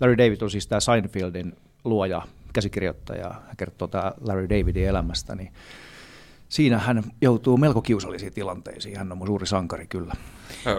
Larry 0.00 0.18
David 0.18 0.42
on 0.42 0.50
siis 0.50 0.66
tämä 0.66 0.80
Seinfeldin 0.80 1.56
luoja, 1.84 2.22
käsikirjoittaja, 2.52 3.30
hän 3.46 3.56
kertoo 3.56 3.88
tämä 3.88 4.12
Larry 4.20 4.48
Davidin 4.48 4.88
elämästä, 4.88 5.34
niin 5.34 5.52
siinä 6.48 6.78
hän 6.78 7.02
joutuu 7.20 7.56
melko 7.56 7.82
kiusallisiin 7.82 8.32
tilanteisiin. 8.32 8.98
Hän 8.98 9.12
on 9.12 9.18
mun 9.18 9.26
suuri 9.26 9.46
sankari 9.46 9.86
kyllä. 9.86 10.14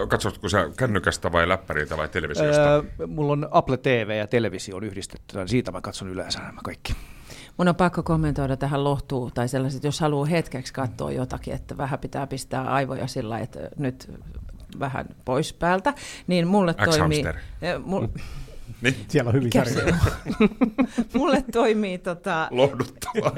Katsotko 0.08 0.50
sä 0.50 0.70
kännykästä 0.78 1.32
vai 1.32 1.48
läppäriltä 1.48 1.98
vai 1.98 2.10
televisiosta? 2.10 2.74
Öö, 2.74 3.08
mulla 3.08 3.32
on 3.32 3.48
Apple 3.52 3.78
TV 3.78 4.18
ja 4.18 4.28
televisio 4.28 4.76
on 4.76 4.84
yhdistetty, 4.84 5.38
niin 5.38 5.48
siitä 5.48 5.72
mä 5.72 5.82
katson 5.82 6.10
yleensä 6.10 6.40
nämä 6.40 6.62
kaikki. 6.64 6.96
Mun 7.58 7.68
on 7.68 7.76
pakko 7.76 8.04
kommentoida 8.04 8.58
tähän 8.58 8.84
lohtuun, 8.84 9.32
tai 9.34 9.48
sellaiset, 9.48 9.84
jos 9.84 10.00
haluaa 10.00 10.26
hetkeksi 10.26 10.74
katsoa 10.74 11.12
jotakin, 11.12 11.54
että 11.54 11.78
vähän 11.78 12.00
pitää 12.00 12.28
pistää 12.28 12.64
aivoja 12.64 13.08
sillä, 13.08 13.40
että 13.40 13.60
nyt 13.78 14.12
vähän 14.80 15.06
pois 15.26 15.54
päältä, 15.54 15.94
niin 16.28 16.48
mulle 16.48 16.74
toimii... 16.74 17.24
X-hamster. 17.24 17.36
Mul, 17.86 18.08
Niin, 18.82 18.96
Siellä 19.08 19.30
on 19.30 19.34
hyvin 19.36 19.52
sarjoja. 19.54 19.96
mulle 21.18 21.44
toimii 21.52 21.98
tota, 21.98 22.50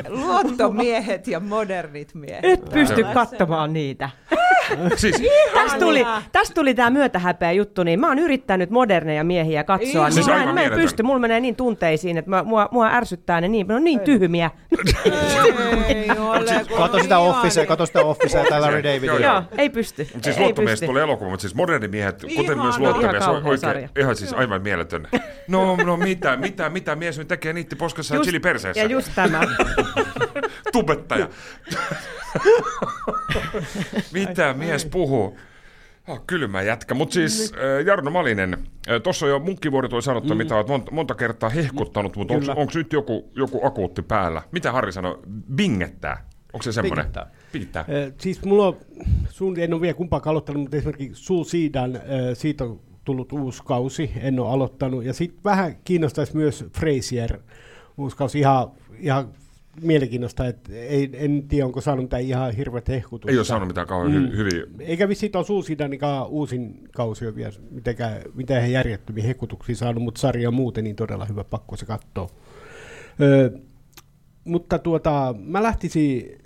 luottomiehet 0.10 1.28
ja 1.28 1.40
modernit 1.40 2.14
miehet. 2.14 2.46
Et 2.46 2.66
pysty 2.70 3.04
katsomaan 3.14 3.74
niitä. 3.74 4.10
siis, 4.96 5.24
Tästä 5.54 5.80
tuli, 5.80 6.06
tästä 6.32 6.54
tuli 6.54 6.74
tämä 6.74 6.90
myötähäpeä 6.90 7.52
juttu, 7.52 7.84
niin 7.84 8.00
mä 8.00 8.08
oon 8.08 8.20
yrittänyt 8.20 8.70
moderneja 8.70 9.24
miehiä 9.24 9.64
katsoa, 9.64 10.04
niin 10.04 10.14
Siis 10.14 10.28
mä 10.28 10.44
en, 10.44 10.54
mä 10.54 10.62
en 10.62 10.72
pysty, 10.72 11.04
mulla 11.04 11.20
menee 11.20 11.40
niin 11.40 11.56
tunteisiin, 11.56 12.18
että 12.18 12.30
mä, 12.30 12.44
mua, 12.44 12.70
mua 12.72 12.90
ärsyttää 12.92 13.42
ne 13.42 13.48
niin, 13.48 13.68
ne 13.68 13.76
on 13.76 13.84
niin 13.84 14.00
tyhmiä. 14.00 14.52
Ei 15.88 16.10
ole, 16.20 16.66
kun 16.68 16.78
Kato 16.78 16.98
on 16.98 17.04
sitä 17.04 17.20
Officea, 17.20 17.66
kato 17.66 17.86
sitä 17.86 18.02
Officea 18.02 18.44
ja 18.44 18.62
Larry 18.62 18.80
Joo, 18.80 18.94
Davidia. 18.94 19.14
joo. 19.14 19.34
Joo, 19.34 19.44
ei 19.58 19.70
pysty. 19.70 20.08
Mutta 20.14 20.34
siis 20.34 20.54
pysty. 20.56 20.86
tulee 20.86 21.04
elokuva, 21.04 21.30
mutta 21.30 21.42
siis 21.42 21.56
moderni 21.56 21.88
miehet, 21.88 22.26
kuten 22.36 22.60
myös 22.60 22.80
luottomies, 22.80 23.28
oikein, 23.28 23.90
ihan 24.00 24.16
siis 24.16 24.34
aivan 24.34 24.62
mieletön. 24.62 25.08
No, 25.48 25.76
no 25.76 25.98
mitä, 25.98 26.38
mitä, 26.38 26.70
mitä 26.70 26.96
mies 26.96 27.18
nyt 27.18 27.28
tekee 27.28 27.54
niitti 27.54 27.76
poskassa 27.76 28.16
ja 28.16 28.22
chili 28.22 28.40
perseessä? 28.40 28.82
Ja 28.82 28.88
just 28.90 29.12
tämä. 29.16 29.42
Tubettaja. 30.74 31.30
mitä 34.14 34.54
mies 34.54 34.86
puhuu? 34.86 35.38
Oh, 36.08 36.22
kylmä 36.28 36.62
jätkä. 36.62 36.94
Mutta 36.94 37.14
siis 37.14 37.54
äh, 37.54 37.86
Jarno 37.86 38.12
Malinen, 38.12 38.54
äh, 38.54 39.02
tuossa 39.02 39.28
jo 39.28 39.40
munkkivuori 39.40 39.90
toi 39.90 40.02
sanottu, 40.02 40.34
mm. 40.34 40.38
mitä 40.38 40.56
olet 40.56 40.68
monta, 40.68 40.92
monta 40.92 41.16
kertaa 41.16 41.50
hehkuttanut, 41.50 42.16
mutta 42.16 42.34
onko 42.34 42.72
nyt 42.76 42.94
joku, 42.94 43.32
joku 43.36 43.66
akuutti 43.66 44.02
päällä? 44.02 44.42
Mitä 44.52 44.72
Harri 44.72 44.92
sanoi? 44.92 45.20
Bingettää. 45.56 46.26
Onko 46.54 46.64
se 46.64 46.72
semmoinen? 46.72 47.06
Bingettää. 47.06 47.32
Bingettää. 47.54 47.86
Eh, 47.88 48.14
Siis 48.18 48.46
mulla 48.46 48.68
on, 48.68 48.78
sun, 49.30 49.60
en 49.60 49.74
ole 49.74 49.82
vielä 49.82 49.94
kumpaakaan 49.94 50.32
aloittanut, 50.32 50.62
mutta 50.62 50.78
esimerkiksi 50.78 51.24
Suu 51.24 51.44
Siidan, 51.44 51.96
eh, 51.96 52.02
siitä 52.34 52.64
on 52.64 52.80
tullut 53.06 53.34
uusi 53.34 53.64
kausi, 53.66 54.12
en 54.22 54.40
ole 54.40 54.50
aloittanut. 54.50 55.06
Ja 55.06 55.14
sitten 55.14 55.44
vähän 55.44 55.76
kiinnostaisi 55.84 56.36
myös 56.38 56.66
Frasier 56.78 57.40
uusi 57.98 58.18
kausi, 58.18 58.40
ihan, 58.40 58.72
ihan 59.00 59.30
mielenkiinnosta, 59.82 60.48
että 60.48 60.74
ei, 60.74 61.10
en 61.14 61.48
tiedä, 61.48 61.66
onko 61.66 61.82
saanut 61.82 62.06
mitään 62.06 62.22
ihan 62.22 62.56
hirveät 62.56 62.88
hehkutusta. 62.88 63.32
Ei 63.32 63.38
ole 63.38 63.46
saanut 63.46 63.68
mitään 63.68 63.88
kauhean 63.88 64.12
mm. 64.12 64.28
hy- 64.28 64.38
hyviä. 64.38 64.64
Eikä 64.80 65.10
vissi 65.10 65.30
tuon 65.30 65.46
Suu 65.46 65.64
Siidanikaan 65.64 66.28
uusin 66.28 66.90
kausi 66.96 67.26
ole 67.26 67.36
vielä 67.36 67.52
mitenkään, 67.72 68.22
mitään 68.34 68.72
järjettömiä 68.72 69.24
hehkutuksia 69.24 69.76
saanut, 69.76 70.04
mutta 70.04 70.22
sarja 70.22 70.50
on 70.50 70.54
muuten 70.54 70.84
niin 70.84 70.96
todella 70.96 71.26
hyvä, 71.26 71.44
pakko 71.44 71.78
se 71.78 71.86
katsoa. 71.86 72.30
Öö, 73.22 73.50
mutta 74.44 74.80
tuota, 74.80 75.36
mä 75.40 75.64
lähtisin 75.64 76.44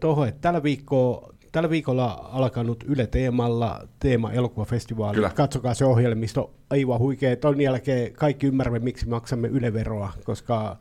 tuohon, 0.00 0.28
että 0.28 0.40
tällä, 0.40 0.62
viikkoa, 0.62 1.34
tällä 1.52 1.70
viikolla 1.70 2.28
alkanut 2.32 2.84
Yle 2.88 3.06
Teemalla 3.06 3.88
teema 3.98 4.32
elokuvafestivaali. 4.32 5.14
Kyllä. 5.14 5.30
Katsokaa 5.30 5.74
se 5.74 5.84
ohjelmisto, 5.84 6.50
aivan 6.70 6.98
huikea. 6.98 7.36
Ton 7.36 7.60
jälkeen 7.60 8.12
kaikki 8.12 8.46
ymmärrämme, 8.46 8.78
miksi 8.78 9.08
maksamme 9.08 9.48
Yle-veroa, 9.48 10.12
koska 10.24 10.76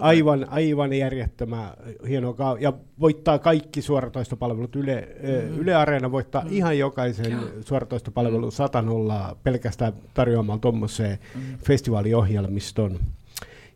aivan, 0.00 0.46
aivan 0.50 0.92
järjettömän 0.92 1.70
hienoa. 2.08 2.34
ka- 2.34 2.56
Ja 2.60 2.72
voittaa 3.00 3.38
kaikki 3.38 3.82
suoratoistopalvelut. 3.82 4.76
Yle, 4.76 5.08
mm. 5.22 5.58
Yle 5.60 5.74
Areena 5.74 6.12
voittaa 6.12 6.42
mm. 6.42 6.48
ihan 6.52 6.78
jokaisen 6.78 7.38
suoratoistopalvelun 7.60 8.52
100 8.52 8.82
nollaa 8.82 9.36
pelkästään 9.42 9.92
tarjoamalla 10.14 10.60
tuommoiseen 10.60 11.18
mm. 11.34 11.40
festivaaliohjelmiston. 11.58 12.98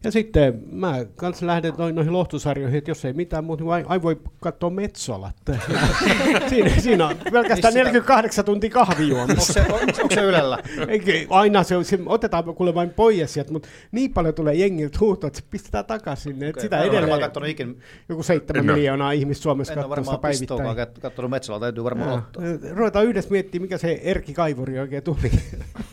Ja 0.06 0.12
sitten 0.12 0.62
mä 0.72 1.04
kanssa 1.16 1.46
lähden 1.46 1.72
noin, 1.78 1.94
noihin 1.94 2.12
lohtusarjoihin, 2.12 2.78
että 2.78 2.90
jos 2.90 3.04
ei 3.04 3.12
mitään 3.12 3.44
muuta, 3.44 3.64
niin 3.64 3.86
ai, 3.88 4.02
voi 4.02 4.20
katsoa 4.40 4.70
Metsolat. 4.70 5.36
siinä, 6.48 6.70
siinä 6.78 7.06
on 7.06 7.16
pelkästään 7.32 7.56
Missä 7.56 7.70
48 7.70 8.44
tuntia 8.44 8.68
Onko 8.74 8.86
kahvijuomissa. 8.86 9.52
se, 9.52 9.60
onko, 9.60 9.74
onko 10.02 10.14
se 10.14 10.20
Ylellä? 10.22 10.58
Eikä, 10.88 11.12
aina 11.30 11.62
se, 11.62 11.76
on- 11.76 11.84
se 11.84 11.98
otetaan 12.06 12.44
kuule 12.44 12.74
vain 12.74 12.90
pois 12.90 13.34
sieltä, 13.34 13.52
mutta 13.52 13.68
niin 13.92 14.12
paljon 14.12 14.34
tulee 14.34 14.54
jengiltä 14.54 14.98
huutoa, 15.00 15.28
että 15.28 15.38
se 15.40 15.44
pistetään 15.50 15.84
takaisin 15.84 16.32
sinne. 16.32 16.48
Okay, 16.48 16.62
sitä 16.62 16.76
en 16.76 16.82
ole 16.82 16.86
varmaan 16.88 17.04
edelleen 17.04 17.20
kattonut 17.28 17.48
ikinä. 17.48 17.74
joku 18.08 18.22
seitsemän 18.22 18.64
En 18.64 18.70
ole. 18.70 18.76
miljoonaa 18.76 19.12
ihmistä 19.12 19.42
Suomessa 19.42 19.72
En 19.72 19.78
ole 19.78 19.84
katsoo 19.88 20.04
sitä 20.04 20.12
varmaan 20.12 20.30
pistoakaan 20.30 20.76
päivittäin. 20.76 20.96
kat- 20.96 21.00
kattonut 21.00 21.30
Metsällä, 21.30 21.60
täytyy 21.60 21.84
varmaan 21.84 22.08
Joo. 22.10 22.18
ottaa. 22.18 22.42
Ruvetaan 22.74 23.04
yhdessä 23.06 23.30
miettimään, 23.30 23.62
mikä 23.64 23.78
se 23.78 24.00
Erkki 24.02 24.34
Kaivuri 24.34 24.78
oikein 24.78 25.02
tuli. 25.02 25.30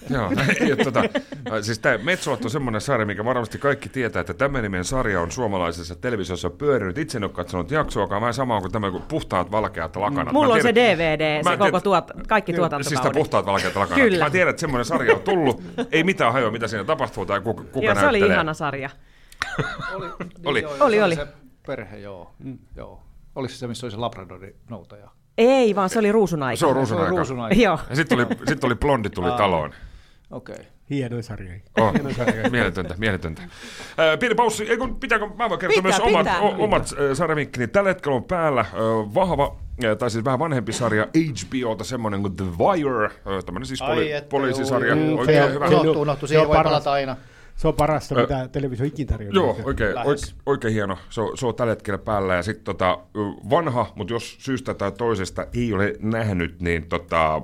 Joo, 0.10 0.32
ja 0.70 0.76
tota, 0.84 1.04
siis 1.62 1.80
tämä 1.80 1.98
Metsolat 1.98 2.46
on 2.46 2.52
semmoinen 2.52 2.82
sarja, 2.82 3.06
mikä 3.06 3.26
varmasti 3.26 3.58
kaikki 3.58 3.90
tietää, 3.90 4.03
että 4.06 4.34
tämä 4.34 4.62
nimen 4.62 4.86
sarja 4.86 5.22
on 5.22 5.32
suomalaisessa 5.32 5.96
televisiossa 5.96 6.50
pyörinyt. 6.50 6.98
Itse 6.98 7.18
en 7.18 7.24
ole 7.24 7.32
katsonut 7.32 7.72
jaksoakaan, 7.72 8.22
vähän 8.22 8.34
sama 8.34 8.62
kuin 8.62 8.72
tämä 8.72 8.92
kuin 8.92 9.04
puhtaat 9.08 9.52
valkeat 9.52 9.96
lakanat. 9.96 10.34
Mulla 10.34 10.48
Mä 10.48 10.54
on 10.54 10.62
se 10.62 10.74
tiedän- 10.74 10.98
DVD, 10.98 11.38
Mä 11.44 11.50
se 11.50 11.54
en 11.54 11.60
koko 11.60 11.80
tuot, 11.80 12.12
kaikki 12.28 12.52
Siis 12.52 12.56
tämä 12.60 12.70
tuotantokaudet. 12.70 13.14
puhtaat 13.14 13.46
valkeat 13.46 13.76
lakanat. 13.76 14.04
Kyllä. 14.04 14.24
Mä 14.24 14.30
tiedän, 14.30 14.50
että 14.50 14.60
semmoinen 14.60 14.86
sarja 14.86 15.14
on 15.14 15.22
tullut. 15.22 15.62
Ei 15.92 16.04
mitään 16.04 16.34
hajoa, 16.34 16.52
mitä 16.52 16.68
siinä 16.68 16.84
tapahtuu 16.84 17.26
tai 17.26 17.42
kuka, 17.42 17.64
kuka 17.64 17.86
Joo, 17.86 17.96
se 17.96 18.02
näyttelee. 18.02 18.26
oli 18.26 18.34
ihana 18.34 18.54
sarja. 18.54 18.90
Oli. 19.96 20.06
Oli. 20.46 20.62
Joo, 20.62 20.74
Oli, 20.80 20.96
se 20.96 21.04
oli. 21.04 21.16
Se 21.16 21.28
perhe, 21.68 21.98
joo. 22.00 22.32
Mm. 22.40 22.58
joo. 22.76 23.04
Oliko 23.36 23.52
se 23.54 23.58
se, 23.58 23.68
missä 23.68 23.86
oli 23.86 23.92
se 23.92 23.98
Labradorin 23.98 24.56
noutaja? 24.70 25.10
Ei, 25.38 25.76
vaan 25.76 25.90
se 25.90 26.00
oli 26.00 26.12
ruusun 26.12 26.44
aika. 26.44 26.60
Se 26.60 26.66
on 26.66 26.76
ruusun 26.76 26.98
aika. 26.98 27.10
ruusun 27.10 27.40
aika. 27.40 27.56
Joo. 27.62 27.80
Ja 27.90 27.96
sitten 27.96 28.18
tuli, 28.18 28.38
sit 28.48 28.60
tuli 28.60 28.76
blondi 28.76 29.10
tuli 29.10 29.30
Aa. 29.30 29.38
taloon. 29.38 29.74
Okei. 30.32 30.56
Okay. 30.56 30.66
Hienoja 30.96 31.24
sarjoja. 31.24 31.60
Oh, 31.80 31.94
mieletöntä, 32.52 32.96
mieletöntä. 32.98 33.42
Äh, 33.42 34.20
pieni 34.20 34.36
paussi, 34.36 34.70
ei 34.70 34.78
kun 34.78 35.00
pitääkö, 35.00 35.28
mä 35.38 35.50
voin 35.50 35.60
kertoa 35.60 35.82
Pitää, 35.84 36.00
myös 36.00 36.14
omat, 36.14 36.26
pitää. 36.28 36.40
o, 36.42 36.56
omat 36.64 36.82
äh, 36.82 37.18
sarjavinkkini. 37.18 37.68
Tällä 37.68 37.90
hetkellä 37.90 38.16
on 38.16 38.24
päällä 38.24 38.62
äh, 38.62 38.70
vahva, 39.14 39.56
äh, 39.84 39.98
tai 39.98 40.10
siis 40.12 40.26
vähän 40.26 40.40
vanhempi 40.40 40.74
sarja 40.74 41.08
HBOlta, 41.18 41.84
semmoinen 41.84 42.22
kuin 42.22 42.36
The 42.36 42.46
Wire, 42.46 43.06
äh, 43.06 43.44
tämmöinen 43.46 43.68
siis 43.68 43.80
poli, 43.82 44.10
poliisisarja, 44.30 44.96
juu, 44.96 45.20
oikein 45.20 45.38
se 45.38 45.44
on- 45.46 45.54
hyvä. 45.54 45.68
se 45.70 45.76
on- 45.76 46.18
se 46.20 46.28
siihen 46.28 46.48
voi 46.48 46.56
palata 46.64 46.92
aina. 46.92 47.16
Se 47.56 47.68
on 47.68 47.74
parasta, 47.74 48.16
mitä 48.16 48.48
televisio 48.48 48.86
ikinä 48.86 49.08
tarjoaa. 49.12 49.34
Joo, 49.36 49.58
oikein, 49.64 49.98
oikein, 49.98 50.36
oikein 50.46 50.74
hieno. 50.74 50.98
Se 51.10 51.22
on, 51.22 51.38
se 51.38 51.46
on 51.48 51.56
tällä 51.56 51.72
hetkellä 51.72 51.98
päällä. 51.98 52.36
Ja 52.36 52.44
sitten 52.44 52.64
tota, 52.66 53.00
vanha, 53.50 53.92
mutta 53.96 54.14
jos 54.14 54.36
syystä 54.40 54.74
tai 54.74 54.92
toisesta 54.92 55.46
ei 55.54 55.74
ole 55.74 55.94
nähnyt, 56.00 56.62
niin 56.62 56.90
tota, 56.90 57.42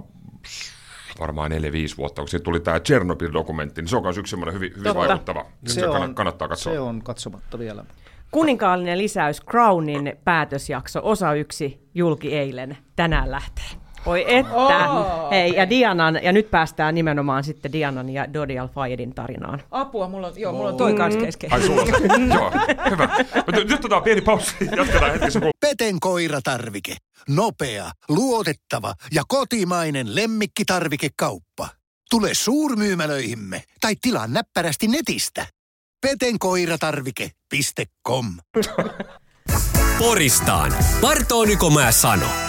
varmaan 1.19 1.51
4-5 1.51 1.55
vuotta, 1.97 2.21
kun 2.21 2.29
siitä 2.29 2.43
tuli 2.43 2.59
tämä 2.59 2.79
Chernobyl-dokumentti, 2.79 3.81
niin 3.81 3.87
se 3.89 3.97
on 3.97 4.03
myös 4.03 4.17
yksi 4.17 4.29
semmoinen 4.29 4.53
hyvin, 4.53 4.71
hyvin 4.71 4.83
Totta. 4.83 4.99
vaikuttava. 4.99 5.45
Se, 5.67 5.81
kann- 5.81 6.13
kannattaa 6.13 6.47
katsoa. 6.47 6.73
Se 6.73 6.79
on 6.79 7.03
katsomatta 7.03 7.59
vielä. 7.59 7.85
Kuninkaallinen 8.31 8.97
lisäys 8.97 9.41
Crownin 9.49 10.17
päätösjakso, 10.23 10.99
osa 11.03 11.33
yksi, 11.33 11.89
julki 11.95 12.37
eilen, 12.37 12.77
tänään 12.95 13.31
lähtee. 13.31 13.78
Oi 14.05 14.25
että. 14.27 14.53
Oh. 14.53 15.31
Hei, 15.31 15.53
ja 15.55 15.69
Dianan, 15.69 16.19
ja 16.23 16.31
nyt 16.31 16.51
päästään 16.51 16.95
nimenomaan 16.95 17.43
sitten 17.43 17.71
Dianan 17.71 18.09
ja 18.09 18.33
Dodi 18.33 18.59
Al-Fayedin 18.59 19.15
tarinaan. 19.15 19.61
Apua, 19.71 20.07
mulla 20.07 20.27
on, 20.27 20.33
joo, 20.37 20.53
mulla 20.53 20.69
on 20.69 20.77
toi 20.77 20.93
kanssa 20.93 21.19
kesken. 21.19 21.53
Ai 21.53 21.61
sulla. 21.61 21.81
Joo, 22.35 22.51
hyvä. 22.89 23.09
Mutta 23.35 23.51
nyt 23.51 23.71
otetaan 23.71 24.03
pieni 24.03 24.21
paussi. 24.21 24.55
Jatketaan 24.77 25.11
hetkessä. 25.11 25.39
Peten 25.59 25.99
koiratarvike. 25.99 26.95
Nopea, 27.29 27.91
luotettava 28.09 28.93
ja 29.11 29.23
kotimainen 29.27 30.15
lemmikkitarvikekauppa. 30.15 31.69
Tule 32.09 32.33
suurmyymälöihimme 32.33 33.63
tai 33.81 33.95
tilaa 34.01 34.27
näppärästi 34.27 34.87
netistä. 34.87 35.45
petenkoiratarvike.com 36.01 38.25
Poristaan. 39.99 40.73
Partooniko 41.01 41.69
mä 41.69 41.91
sano? 41.91 42.48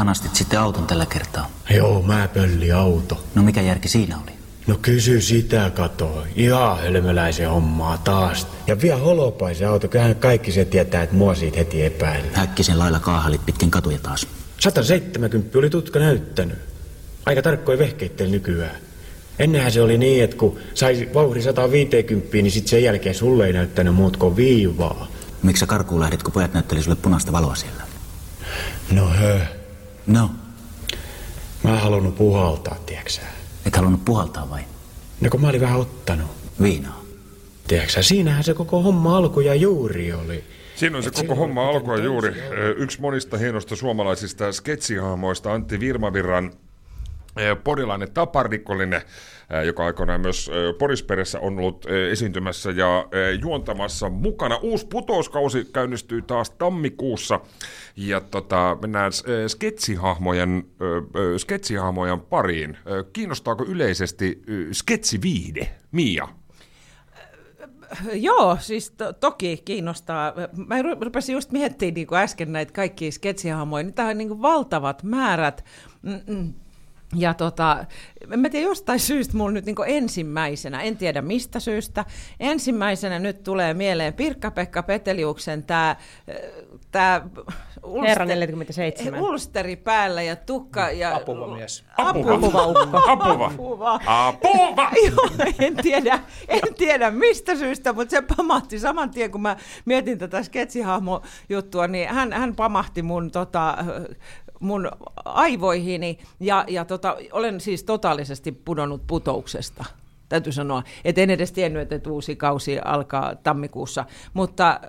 Anastit 0.00 0.34
sitten 0.34 0.60
auton 0.60 0.86
tällä 0.86 1.06
kertaa. 1.06 1.50
Joo, 1.70 2.02
mä 2.02 2.28
pölli 2.34 2.72
auto. 2.72 3.24
No 3.34 3.42
mikä 3.42 3.60
järki 3.60 3.88
siinä 3.88 4.18
oli? 4.22 4.32
No 4.66 4.78
kysy 4.82 5.20
sitä 5.20 5.70
katoi. 5.74 6.22
Ihan 6.36 6.78
hölmöläisen 6.78 7.50
hommaa 7.50 7.98
taas. 7.98 8.46
Ja 8.66 8.80
vielä 8.80 8.98
holopaisen 8.98 9.68
auto. 9.68 9.88
Kyllähän 9.88 10.16
kaikki 10.16 10.52
se 10.52 10.64
tietää, 10.64 11.02
että 11.02 11.16
mua 11.16 11.34
siitä 11.34 11.58
heti 11.58 11.84
epäilee. 11.84 12.30
Häkkisen 12.34 12.78
lailla 12.78 13.00
kaahalit 13.00 13.46
pitkin 13.46 13.70
katuja 13.70 13.98
taas. 13.98 14.26
170 14.60 15.58
oli 15.58 15.70
tutka 15.70 15.98
näyttänyt. 15.98 16.58
Aika 17.26 17.42
tarkkoja 17.42 17.78
vehkeitteillä 17.78 18.32
nykyään. 18.32 18.76
Ennenhän 19.38 19.72
se 19.72 19.82
oli 19.82 19.98
niin, 19.98 20.24
että 20.24 20.36
kun 20.36 20.58
sai 20.74 21.08
vauhri 21.14 21.42
150, 21.42 22.32
niin 22.32 22.50
sitten 22.50 22.70
sen 22.70 22.82
jälkeen 22.82 23.14
sulle 23.14 23.46
ei 23.46 23.52
näyttänyt 23.52 23.94
muut 23.94 24.16
kuin 24.16 24.36
viivaa. 24.36 25.06
Miksi 25.42 25.60
sä 25.60 25.66
karkuun 25.66 26.00
lähdit, 26.00 26.22
kun 26.22 26.32
pojat 26.32 26.54
näytteli 26.54 26.82
sulle 26.82 26.96
punaista 26.96 27.32
valoa 27.32 27.54
siellä? 27.54 27.82
No 28.90 29.08
hö. 29.08 29.59
No, 30.06 30.30
Mä 31.64 31.70
en 31.74 31.80
halunnut 31.80 32.16
puhaltaa, 32.16 32.76
tieksä. 32.86 33.20
et 33.66 33.76
halunnut 33.76 34.04
puhaltaa 34.04 34.50
vai? 34.50 34.60
No 35.20 35.30
kun 35.30 35.40
mä 35.40 35.48
olin 35.48 35.60
vähän 35.60 35.80
ottanut. 35.80 36.30
Viinaa. 36.62 37.00
Tiedätkö 37.68 38.02
siinähän 38.02 38.44
se 38.44 38.54
koko 38.54 38.82
homma 38.82 39.16
alku 39.16 39.40
ja 39.40 39.54
juuri 39.54 40.12
oli. 40.12 40.44
Siinä 40.76 40.96
on 40.96 41.02
se 41.02 41.10
koko 41.10 41.34
homma 41.34 41.68
alkoi 41.68 42.04
juuri. 42.04 42.34
Yksi 42.76 43.00
monista 43.00 43.36
hienosta 43.38 43.76
suomalaisista 43.76 44.52
sketsihahmoista 44.52 45.52
Antti 45.52 45.80
Virmavirran 45.80 46.52
porilainen 47.64 48.12
taparikollinen, 48.12 49.02
joka 49.66 49.84
aikoinaan 49.84 50.20
myös 50.20 50.50
Porisperessä 50.78 51.40
on 51.40 51.58
ollut 51.58 51.86
esiintymässä 52.10 52.70
ja 52.70 53.04
juontamassa 53.40 54.08
mukana. 54.08 54.56
Uusi 54.56 54.86
putouskausi 54.86 55.68
käynnistyy 55.72 56.22
taas 56.22 56.50
tammikuussa 56.50 57.40
ja 57.96 58.20
tota, 58.20 58.76
mennään 58.82 59.12
sketsihahmojen, 59.46 60.64
sketsihahmojen 61.36 62.20
pariin. 62.20 62.76
Kiinnostaako 63.12 63.64
yleisesti 63.64 64.42
sketsiviihde? 64.72 65.70
Mia? 65.92 66.28
Joo, 68.12 68.56
siis 68.60 68.90
to- 68.90 69.12
toki 69.12 69.62
kiinnostaa. 69.64 70.32
Mä 70.66 70.82
ru- 70.82 71.04
rupesin 71.04 71.32
just 71.32 71.52
miettimään 71.52 71.94
niin 71.94 72.14
äsken 72.14 72.52
näitä 72.52 72.72
kaikkia 72.72 73.12
sketsihahmoja. 73.12 73.84
Niitä 73.84 74.04
on 74.04 74.18
niin 74.18 74.42
valtavat 74.42 75.02
määrät. 75.02 75.64
Mm-mm. 76.02 76.54
Ja 77.16 77.34
tota, 77.34 77.84
en 78.32 78.40
mä 78.40 78.48
tiedä, 78.48 78.66
jostain 78.66 79.00
syystä 79.00 79.36
mulla 79.36 79.50
nyt 79.50 79.66
niin 79.66 79.76
ensimmäisenä, 79.86 80.82
en 80.82 80.96
tiedä 80.96 81.22
mistä 81.22 81.60
syystä, 81.60 82.04
ensimmäisenä 82.40 83.18
nyt 83.18 83.42
tulee 83.42 83.74
mieleen 83.74 84.14
Pirkka-Pekka 84.14 84.82
Peteliuksen 84.82 85.62
tämä 85.62 85.96
tää 86.90 87.28
Herra 88.06 88.24
47. 88.24 89.22
ulsteri 89.22 89.76
päällä 89.76 90.22
ja 90.22 90.36
tukka 90.36 90.90
ja... 90.90 91.16
Apuva 91.16 91.46
mies. 91.46 91.84
Apuva. 91.96 92.34
Apuva. 92.34 92.62
Apuva. 93.12 93.46
Apuva. 93.46 94.00
Apuva! 94.06 94.90
Joo, 95.06 95.48
en 95.58 95.76
tiedä, 95.76 96.18
en 96.48 96.74
tiedä 96.74 97.10
mistä 97.10 97.56
syystä, 97.56 97.92
mutta 97.92 98.10
se 98.10 98.22
pamahti 98.36 98.78
saman 98.78 99.10
tien, 99.10 99.30
kun 99.30 99.42
mä 99.42 99.56
mietin 99.84 100.18
tätä 100.18 100.42
sketsihahmo-juttua, 100.42 101.86
niin 101.86 102.08
hän, 102.08 102.32
hän 102.32 102.56
pamahti 102.56 103.02
mun, 103.02 103.30
tota, 103.30 103.78
mun 104.60 104.90
aivoihini 105.24 106.18
ja, 106.40 106.64
ja 106.68 106.84
tota, 106.84 107.16
olen 107.32 107.60
siis 107.60 107.84
totaalisesti 107.84 108.52
pudonnut 108.52 109.06
putouksesta. 109.06 109.84
Täytyy 110.28 110.52
sanoa, 110.52 110.82
että 111.04 111.20
en 111.20 111.30
edes 111.30 111.52
tiennyt, 111.52 111.92
että 111.92 112.10
uusi 112.10 112.36
kausi 112.36 112.78
alkaa 112.84 113.34
tammikuussa. 113.34 114.04
Mutta 114.34 114.70
äh, 114.70 114.80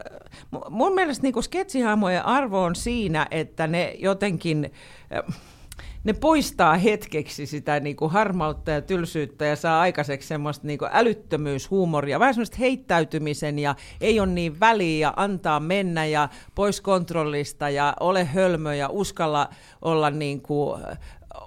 mu- 0.56 0.70
mun 0.70 0.94
mielestä 0.94 1.24
niin 1.24 1.44
sketsihahmojen 1.44 2.26
arvo 2.26 2.64
on 2.64 2.76
siinä, 2.76 3.28
että 3.32 3.68
ne 3.68 3.96
jotenkin... 4.00 4.72
ne 6.04 6.14
poistaa 6.14 6.78
hetkeksi 6.78 7.46
sitä 7.46 7.80
niin 7.80 7.96
kuin 7.96 8.12
harmautta 8.12 8.72
ja 8.72 8.82
tylsyyttä 8.82 9.46
ja 9.46 9.56
saa 9.56 9.82
aikaiseksi 9.82 10.28
semmoista 10.28 10.68
niin 10.68 10.80
kuin 10.80 10.92
älyttömyyshuumoria, 10.94 12.20
vähän 12.20 12.34
semmoista 12.34 12.58
heittäytymisen 12.60 13.60
ja 13.60 13.76
ei 14.02 14.20
ole 14.20 14.28
niin 14.28 14.60
väliä 14.60 15.08
ja 15.08 15.14
antaa 15.16 15.60
mennä 15.60 16.06
ja 16.06 16.30
pois 16.56 16.82
kontrollista 16.82 17.70
ja 17.70 17.94
ole 18.00 18.26
hölmö 18.26 18.76
ja 18.76 18.90
uskalla 18.90 19.50
olla 19.82 20.10
niin 20.10 20.42
kuin 20.42 20.82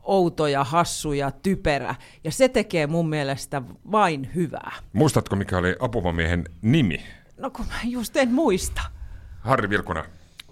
outo 0.02 0.46
ja 0.46 0.64
hassu 0.64 1.12
ja 1.12 1.30
typerä. 1.30 1.94
Ja 2.24 2.32
se 2.32 2.48
tekee 2.48 2.86
mun 2.86 3.08
mielestä 3.08 3.62
vain 3.92 4.30
hyvää. 4.34 4.72
Muistatko, 4.92 5.36
mikä 5.36 5.58
oli 5.58 5.76
apuvamiehen 5.80 6.44
nimi? 6.62 7.02
No 7.36 7.50
kun 7.50 7.66
mä 7.66 7.80
just 7.84 8.16
en 8.16 8.32
muista. 8.32 8.82
Harri 9.40 9.70
Vilkuna. 9.70 10.04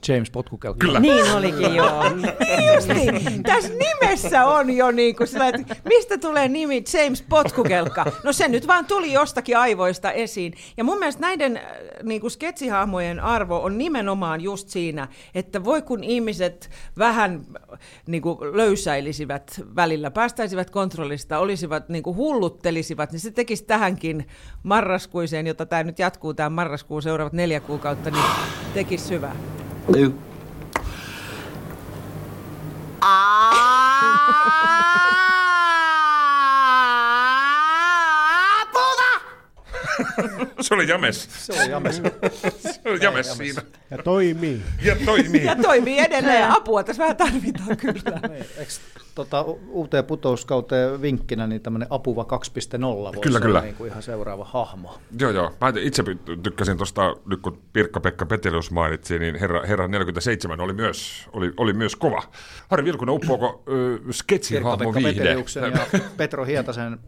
James 0.09 0.31
Potkukelka. 0.31 0.79
Kyllä. 0.79 1.01
Niin 1.01 1.33
olikin, 1.33 1.75
joo. 1.75 2.05
Justiin, 2.75 3.43
tässä 3.43 3.73
nimessä 3.73 4.47
on 4.47 4.71
jo 4.71 4.91
niin 4.91 5.17
kuin 5.17 5.27
sillä, 5.27 5.49
että 5.49 5.77
mistä 5.85 6.19
tulee 6.19 6.49
nimi 6.49 6.85
James 6.93 7.23
Potkukelka? 7.23 8.07
No 8.25 8.33
se 8.33 8.49
nyt 8.49 8.67
vaan 8.67 8.87
tuli 8.87 9.13
jostakin 9.13 9.59
aivoista 9.59 10.13
esiin. 10.13 10.55
Ja 10.77 10.85
mun 10.85 10.99
mielestä 10.99 11.21
näiden 11.21 11.57
äh, 11.57 11.65
niin 12.03 12.21
kuin 12.21 12.31
sketsihahmojen 12.31 13.21
arvo 13.21 13.63
on 13.63 13.79
nimenomaan 13.79 14.41
just 14.41 14.69
siinä, 14.69 15.09
että 15.35 15.65
voi 15.65 15.83
kun 15.83 16.05
ihmiset 16.05 16.71
vähän 16.99 17.47
niin 18.07 18.23
kuin 18.23 18.57
löysäilisivät 18.57 19.61
välillä, 19.77 20.11
päästäisivät 20.11 20.71
kontrollista, 20.71 21.39
olisivat 21.39 21.89
niin 21.89 22.03
kuin 22.03 22.17
hulluttelisivat, 22.17 23.13
niin 23.13 23.21
se 23.21 23.31
tekisi 23.31 23.65
tähänkin 23.65 24.27
marraskuiseen, 24.63 25.47
jota 25.47 25.67
tämä 25.67 25.83
nyt 25.83 25.99
jatkuu, 25.99 26.35
tämä 26.35 26.51
marraskuun 26.51 27.03
seuraavat 27.03 27.33
neljä 27.33 27.61
kuukautta, 27.61 28.11
niin 28.11 28.25
tekisi 28.75 29.15
hyvää. 29.15 29.62
Eu. 29.89 30.15
Ah! 33.01 33.53
Puta! 40.17 40.47
Se 40.67 40.75
oli 40.75 40.89
James. 40.89 41.29
Se 41.47 41.53
oli 41.53 41.71
James. 41.71 42.03
Se 42.85 42.91
oli 42.91 42.99
James 43.03 43.37
siinä. 43.37 43.63
Ja 43.91 43.99
toimii. 43.99 44.63
Ja 44.83 44.97
toimii. 45.05 45.45
Ja 45.45 45.57
toimii 45.57 45.99
edelleen. 45.99 46.51
Apua 46.51 46.85
tässä 46.85 47.03
vähän 47.03 47.17
tarvitaan 47.17 47.77
kyllä. 47.77 48.21
Eikö 48.59 48.73
tota, 49.15 49.43
uuteen 49.69 50.05
putouskauteen 50.05 51.03
vinkkinä 51.03 51.47
niin 51.47 51.63
tämmöinen 51.63 51.89
Apuva 51.91 52.23
2.0 52.23 52.29
voisi 52.29 53.21
Kyllä, 53.21 53.37
olla 53.37 53.47
kyllä. 53.47 53.61
Niin 53.61 53.75
kuin 53.75 53.91
ihan 53.91 54.03
seuraava 54.03 54.45
hahmo. 54.45 54.99
Joo, 55.19 55.31
joo. 55.31 55.53
Mä 55.61 55.73
itse 55.81 56.05
tykkäsin 56.43 56.77
tuosta, 56.77 57.17
nyt 57.27 57.41
kun 57.41 57.63
Pirkka-Pekka 57.73 58.27
Petelius 58.27 58.71
mainitsi, 58.71 59.19
niin 59.19 59.41
herra, 59.41 59.67
herra 59.67 59.89
47 59.89 60.61
oli 60.61 60.73
myös, 60.73 61.29
oli, 61.33 61.53
oli 61.57 61.73
myös 61.73 61.97
kova. 61.97 62.23
Harri 62.69 62.85
Vilkunen, 62.85 63.15
uppoako 63.15 63.63
ö, 63.69 63.99
sketsihahmo 64.13 64.77
Pirkka-Pekka 64.77 65.09
viihde? 65.09 65.23
Peteliuksen 65.23 65.73
ja 65.73 66.01
Petro 66.17 66.45
Hietasen, 66.45 66.99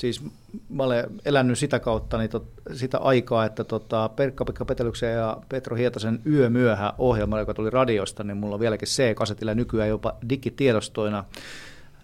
siis 0.00 0.22
mä 0.68 0.82
olen 0.82 1.04
elänyt 1.24 1.58
sitä 1.58 1.78
kautta 1.78 2.18
niin 2.18 2.30
tot, 2.30 2.46
sitä 2.72 2.98
aikaa, 2.98 3.44
että 3.44 3.64
tota, 3.64 4.10
Pirkka-Pekka 4.16 4.64
Peteliuksen 4.64 5.12
ja 5.12 5.36
Petro 5.48 5.76
Hietasen 5.76 6.20
Yömyöhä 6.26 6.92
ohjelma, 6.98 7.38
joka 7.38 7.54
tuli 7.54 7.70
radiosta, 7.70 8.24
niin 8.24 8.36
mulla 8.36 8.54
on 8.54 8.60
vieläkin 8.60 8.88
C-kasetilla 8.88 9.54
nykyään 9.54 9.88
jopa 9.88 10.14
digitiedostoina 10.28 11.24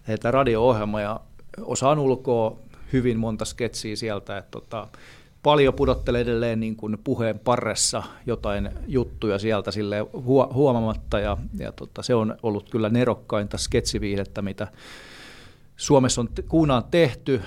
heitä 0.08 0.30
radio-ohjelma 0.30 1.00
ja 1.00 1.20
osaan 1.60 1.98
ulkoa 1.98 2.58
hyvin 2.92 3.18
monta 3.18 3.44
sketsiä 3.44 3.96
sieltä, 3.96 4.38
että 4.38 4.50
tota, 4.50 4.88
paljon 5.42 5.74
pudottelee 5.74 6.20
edelleen 6.20 6.60
niin 6.60 6.76
kuin 6.76 6.98
puheen 7.04 7.38
parressa 7.38 8.02
jotain 8.26 8.70
juttuja 8.86 9.38
sieltä 9.38 9.70
sille 9.70 10.06
huomaamatta 10.54 11.18
ja, 11.18 11.36
ja 11.58 11.72
tota, 11.72 12.02
se 12.02 12.14
on 12.14 12.36
ollut 12.42 12.70
kyllä 12.70 12.88
nerokkainta 12.88 13.58
sketsiviihdettä, 13.58 14.42
mitä 14.42 14.68
Suomessa 15.76 16.20
on 16.20 16.28
kuunaan 16.48 16.84
tehty. 16.90 17.42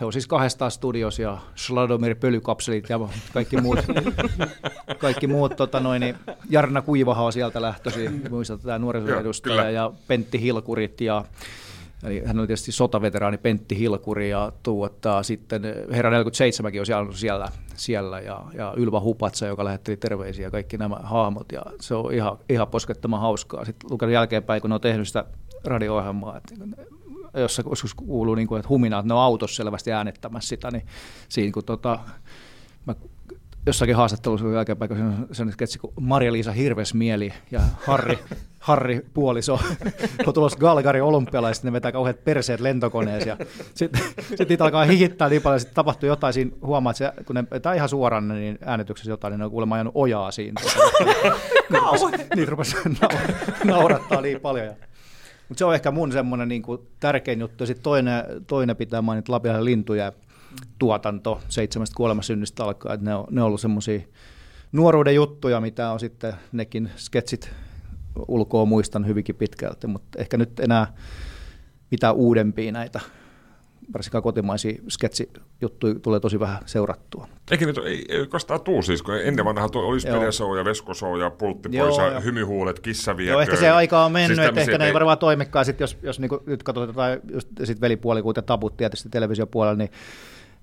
He 0.00 0.04
on 0.04 0.12
siis 0.12 0.26
kahdestaan 0.26 0.70
studios 0.70 1.18
ja 1.18 1.38
Sladomir 1.54 2.14
Pölykapselit 2.14 2.88
ja 2.88 3.00
kaikki 3.32 3.60
muut, 3.60 3.78
kaikki 4.98 5.26
muut 5.26 5.56
tota 5.56 5.80
noin, 5.80 6.00
niin 6.00 6.14
Jarna 6.50 6.82
Kuivaha 6.82 7.22
on 7.22 7.32
sieltä 7.32 7.62
lähtöisin, 7.62 8.22
muistat 8.30 8.62
tämä 8.62 8.78
nuorisoedustaja 8.78 9.70
ja 9.70 9.92
Pentti 10.08 10.40
Hilkurit 10.40 11.00
ja 11.00 11.24
Eli 12.04 12.22
hän 12.24 12.40
on 12.40 12.46
tietysti 12.46 12.72
sotaveteraani 12.72 13.38
Pentti 13.38 13.78
Hilkuri 13.78 14.30
ja 14.30 14.52
tuottaa 14.62 15.22
sitten 15.22 15.62
Herra 15.92 16.10
47 16.10 16.72
on 16.80 16.86
siellä, 16.86 17.12
siellä, 17.12 17.48
siellä 17.74 18.20
ja, 18.20 18.44
ja 18.54 18.74
Ylva 18.76 19.00
Hupatsa, 19.00 19.46
joka 19.46 19.64
lähetteli 19.64 19.96
terveisiä 19.96 20.46
ja 20.46 20.50
kaikki 20.50 20.78
nämä 20.78 20.96
hahmot 21.02 21.52
ja 21.52 21.62
se 21.80 21.94
on 21.94 22.14
ihan, 22.14 22.38
ihan 22.48 22.68
poskettoman 22.68 23.20
hauskaa. 23.20 23.64
Sitten 23.64 23.90
luken 23.90 24.10
jälkeenpäin, 24.10 24.60
kun 24.60 24.70
ne 24.70 24.74
on 24.74 24.80
tehnyt 24.80 25.08
sitä 25.08 25.24
radio-ohjelmaa, 25.64 26.36
että 26.36 26.54
jossa 27.34 27.62
joskus 27.70 27.94
kuuluu, 27.94 28.34
niin 28.34 28.48
kuin, 28.48 28.58
että 28.58 28.68
humina, 28.68 28.98
että 28.98 29.08
ne 29.08 29.14
on 29.14 29.20
autossa 29.20 29.56
selvästi 29.56 29.92
äänettämässä 29.92 30.48
sitä, 30.48 30.70
niin 30.70 30.86
siinä 31.28 31.52
kun 31.52 31.64
tota, 31.64 31.98
mä 32.86 32.94
jossakin 33.66 33.96
haastattelussa 33.96 34.48
jälkeenpäin, 34.48 34.88
kun 34.88 35.00
on 35.00 35.26
sellainen 35.32 35.52
sketsi 35.52 35.78
kuin 35.78 35.92
Maria-Liisa 36.00 36.52
Hirvesmieli 36.52 37.32
ja 37.50 37.60
Harri, 37.86 38.18
Harri 38.58 39.06
puoliso 39.14 39.60
on 40.26 40.34
tulossa 40.34 40.58
Galgari 40.58 41.00
olympialaiset, 41.00 41.64
ne 41.64 41.72
vetää 41.72 41.92
kauheat 41.92 42.24
perseet 42.24 42.60
lentokoneeseen 42.60 43.36
ja 43.38 43.46
sitten 43.74 44.00
sit 44.36 44.48
niitä 44.48 44.64
alkaa 44.64 44.84
hihittää 44.84 45.28
niin 45.28 45.42
paljon, 45.42 45.60
sitten 45.60 45.74
tapahtuu 45.74 46.06
jotain 46.06 46.32
siinä, 46.32 46.50
huomaa, 46.62 46.90
että 46.90 46.98
se, 46.98 47.24
kun 47.24 47.36
ne 47.36 47.44
vetää 47.50 47.74
ihan 47.74 47.88
suoraan 47.88 48.28
niin 48.28 48.58
äänetyksessä 48.64 49.10
jotain, 49.10 49.32
niin 49.32 49.38
ne 49.38 49.44
on 49.44 49.50
kuulemma 49.50 49.74
ajanut 49.74 49.92
ojaa 49.96 50.30
siinä. 50.30 50.60
Niitä 52.36 52.50
rupesi 52.50 52.76
nau- 52.76 53.18
naurattaa 53.64 54.20
niin 54.20 54.40
paljon. 54.40 54.66
Ja 54.66 54.74
mutta 55.54 55.58
se 55.58 55.64
on 55.64 55.74
ehkä 55.74 55.90
mun 55.90 56.12
semmoinen 56.12 56.48
niin 56.48 56.62
kuin 56.62 56.80
tärkein 57.00 57.40
juttu. 57.40 57.66
Sitten 57.66 57.82
toinen, 57.82 58.24
toinen 58.46 58.76
pitää 58.76 59.02
mainita 59.02 59.32
Lapiainen 59.32 59.64
lintuja 59.64 60.12
tuotanto 60.78 61.40
seitsemästä 61.48 61.94
kuolemansynnistä. 61.96 62.64
Että 62.70 62.96
ne 63.00 63.14
on, 63.14 63.26
ne 63.30 63.42
on 63.42 63.46
ollut 63.46 63.60
semmoisia 63.60 64.00
nuoruuden 64.72 65.14
juttuja, 65.14 65.60
mitä 65.60 65.90
on 65.90 66.00
sitten 66.00 66.34
nekin 66.52 66.90
sketsit 66.96 67.50
ulkoa 68.28 68.64
muistan 68.64 69.06
hyvinkin 69.06 69.34
pitkälti, 69.34 69.86
mutta 69.86 70.18
ehkä 70.18 70.36
nyt 70.36 70.60
enää 70.60 70.94
mitään 71.90 72.14
uudempia 72.14 72.72
näitä 72.72 73.00
varsinkaan 73.92 74.22
kotimaisia 74.22 74.82
sketsijuttuja 74.88 75.94
tulee 75.94 76.20
tosi 76.20 76.40
vähän 76.40 76.62
seurattua. 76.66 77.28
Eikä 77.50 77.66
nyt 77.66 77.78
ei, 77.78 78.04
ei 78.08 78.26
kostaan 78.26 78.60
tuu 78.60 78.82
siis, 78.82 79.02
kun 79.02 79.20
ennen 79.20 79.44
vanhaa 79.44 79.68
tuo 79.68 79.82
oli 79.82 80.00
Joo. 80.04 80.16
Spedesou 80.16 80.56
ja 80.56 80.64
Veskosou 80.64 81.16
ja 81.16 81.30
Pultti 81.30 81.68
Joo, 81.72 81.88
pois 81.88 82.12
ja 82.12 82.20
hymyhuulet, 82.20 82.80
kissaviekö. 82.80 83.30
Joo, 83.32 83.40
ehkä 83.40 83.56
se 83.56 83.70
aika 83.70 84.04
on 84.04 84.12
mennyt, 84.12 84.36
Siis 84.36 84.48
että 84.48 84.60
ehkä 84.60 84.78
ne 84.78 84.86
ei 84.86 84.94
varmaan 84.94 85.18
toimikaan, 85.18 85.64
sit 85.64 85.80
jos, 85.80 85.98
jos 86.02 86.20
niinku, 86.20 86.42
nyt 86.46 86.62
katsotaan 86.62 86.88
jotain, 86.88 87.20
just 87.34 87.48
sit 87.64 87.80
velipuolikuut 87.80 88.36
ja 88.36 88.42
tabut 88.42 88.76
tietysti 88.76 89.08
televisiopuolella, 89.08 89.76
niin, 89.76 89.90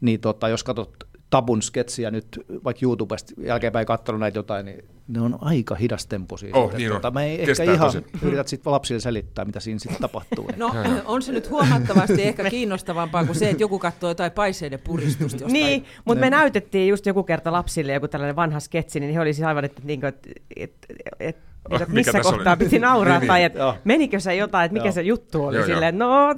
niin 0.01 0.19
tota, 0.19 0.49
jos 0.49 0.63
katsot 0.63 1.10
Tabun 1.31 1.61
sketsiä 1.61 2.11
nyt 2.11 2.39
vaikka 2.63 2.85
YouTubesta 2.85 3.33
jälkeenpäin 3.37 3.85
katsonut 3.85 4.19
näitä 4.19 4.39
jotain, 4.39 4.65
niin 4.65 4.85
ne 5.07 5.21
on 5.21 5.37
aika 5.41 5.75
hidastempoisia. 5.75 6.55
Oh, 6.55 6.73
niin 6.73 6.91
on. 6.91 6.95
tota, 6.95 7.11
me 7.11 7.25
ei 7.25 7.45
Kestää 7.45 7.63
ehkä 7.63 7.73
ihan 7.73 7.87
tosi. 7.87 8.05
yrität 8.27 8.47
sitten 8.47 8.71
lapsille 8.71 8.99
selittää, 8.99 9.45
mitä 9.45 9.59
siinä 9.59 9.79
sitten 9.79 10.01
tapahtuu. 10.01 10.47
Niin. 10.47 10.59
No 10.59 10.73
on 11.05 11.21
se 11.21 11.31
nyt 11.31 11.49
huomattavasti 11.49 12.21
ehkä 12.23 12.49
kiinnostavampaa 12.49 13.25
kuin 13.25 13.35
se, 13.35 13.49
että 13.49 13.63
joku 13.63 13.79
katsoo 13.79 14.09
jotain 14.09 14.31
paiseiden 14.31 14.79
puristusta 14.79 15.35
jostain. 15.35 15.53
Niin, 15.53 15.85
mutta 16.05 16.19
me 16.19 16.29
näytettiin 16.29 16.89
just 16.89 17.05
joku 17.05 17.23
kerta 17.23 17.51
lapsille 17.51 17.93
joku 17.93 18.07
tällainen 18.07 18.35
vanha 18.35 18.59
sketsi, 18.59 18.99
niin 18.99 19.13
he 19.13 19.19
oli 19.19 19.33
siis 19.33 19.47
aivan, 19.47 19.65
että, 19.65 19.81
niinku, 19.83 20.05
että, 20.05 20.29
että, 20.55 20.87
että 21.19 21.50
Ah, 21.69 21.81
että 21.81 21.93
mikä 21.93 22.11
missä 22.13 22.31
kohtaa 22.31 22.53
oli? 22.53 22.63
piti 22.63 22.79
nauraa, 22.89 23.19
Niin, 23.19 23.27
tai 23.27 23.39
niin. 23.39 23.45
että 23.45 23.59
Joo. 23.59 23.75
menikö 23.83 24.19
se 24.19 24.35
jotain, 24.35 24.65
että 24.65 24.73
mikä 24.73 24.85
Joo. 24.85 24.91
se 24.91 25.01
juttu 25.01 25.45
oli 25.45 25.55
Joo, 25.55 25.65
joo. 25.65 25.73
silleen, 25.73 25.97
no 25.97 26.35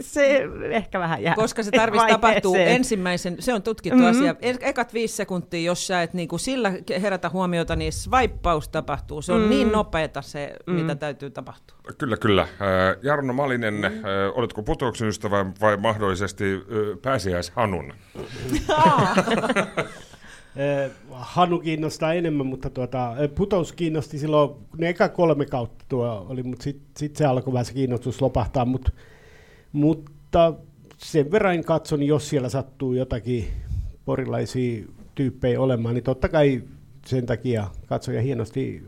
se 0.00 0.48
ehkä 0.70 0.98
vähän 0.98 1.22
jää 1.22 1.34
Koska 1.34 1.62
se 1.62 1.70
tarvitsisi 1.70 2.12
tapahtua 2.20 2.56
ensimmäisen, 2.56 3.36
se 3.38 3.54
on 3.54 3.62
tutkittu 3.62 3.98
mm-hmm. 3.98 4.10
asia, 4.10 4.34
e- 4.42 4.68
ekat 4.68 4.94
viisi 4.94 5.16
sekuntia, 5.16 5.60
jos 5.60 5.86
sä 5.86 6.02
et 6.02 6.14
niinku 6.14 6.38
sillä 6.38 6.72
herätä 7.02 7.28
huomiota, 7.28 7.76
niin 7.76 7.92
swipeaus 7.92 8.68
tapahtuu. 8.68 9.22
Se 9.22 9.32
on 9.32 9.40
mm. 9.40 9.50
niin 9.50 9.72
nopeeta 9.72 10.22
se, 10.22 10.54
mm. 10.66 10.74
mitä 10.74 10.94
täytyy 10.94 11.30
tapahtua. 11.30 11.78
Kyllä, 11.98 12.16
kyllä. 12.16 12.42
Äh, 12.42 12.48
Jarno 13.02 13.32
Malinen, 13.32 13.84
äh, 13.84 13.92
oletko 14.34 14.62
putouksen 14.62 15.08
ystävä 15.08 15.46
vai 15.60 15.76
mahdollisesti 15.76 16.54
äh, 16.54 16.62
pääsiäishanun? 17.02 17.92
Eh, 20.56 20.90
Hanu 21.10 21.58
kiinnostaa 21.58 22.14
enemmän, 22.14 22.46
mutta 22.46 22.70
tuota, 22.70 23.16
eh, 23.18 23.30
putous 23.34 23.72
kiinnosti 23.72 24.18
silloin, 24.18 24.50
ne 24.78 24.88
eka 24.88 25.08
kolme 25.08 25.46
kautta 25.46 25.84
tuo 25.88 26.26
oli, 26.28 26.42
mutta 26.42 26.62
sitten 26.62 26.86
sit 26.96 27.16
se 27.16 27.24
alkoi 27.24 27.52
vähän 27.52 27.64
se 27.64 27.72
kiinnostus 27.72 28.22
lopahtaa, 28.22 28.64
mut, 28.64 28.94
mutta 29.72 30.54
sen 30.96 31.30
verran 31.30 31.64
katson, 31.64 32.02
jos 32.02 32.28
siellä 32.28 32.48
sattuu 32.48 32.92
jotakin 32.92 33.44
porilaisia 34.04 34.84
tyyppejä 35.14 35.60
olemaan, 35.60 35.94
niin 35.94 36.04
totta 36.04 36.28
kai 36.28 36.62
sen 37.06 37.26
takia 37.26 37.66
katson 37.86 38.14
ja 38.14 38.22
hienosti 38.22 38.82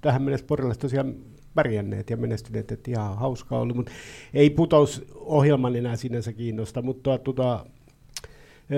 tähän 0.00 0.22
mennessä 0.22 0.46
porilaiset 0.46 0.80
tosiaan 0.80 1.14
pärjänneet 1.54 2.10
ja 2.10 2.16
menestyneet, 2.16 2.72
että 2.72 2.90
ihan 2.90 3.18
hauskaa 3.18 3.60
ollut, 3.60 3.76
mutta 3.76 3.92
ei 4.34 4.50
putousohjelman 4.50 5.76
enää 5.76 5.96
sinänsä 5.96 6.32
kiinnosta, 6.32 6.82
mutta 6.82 7.18
tuota, 7.18 7.66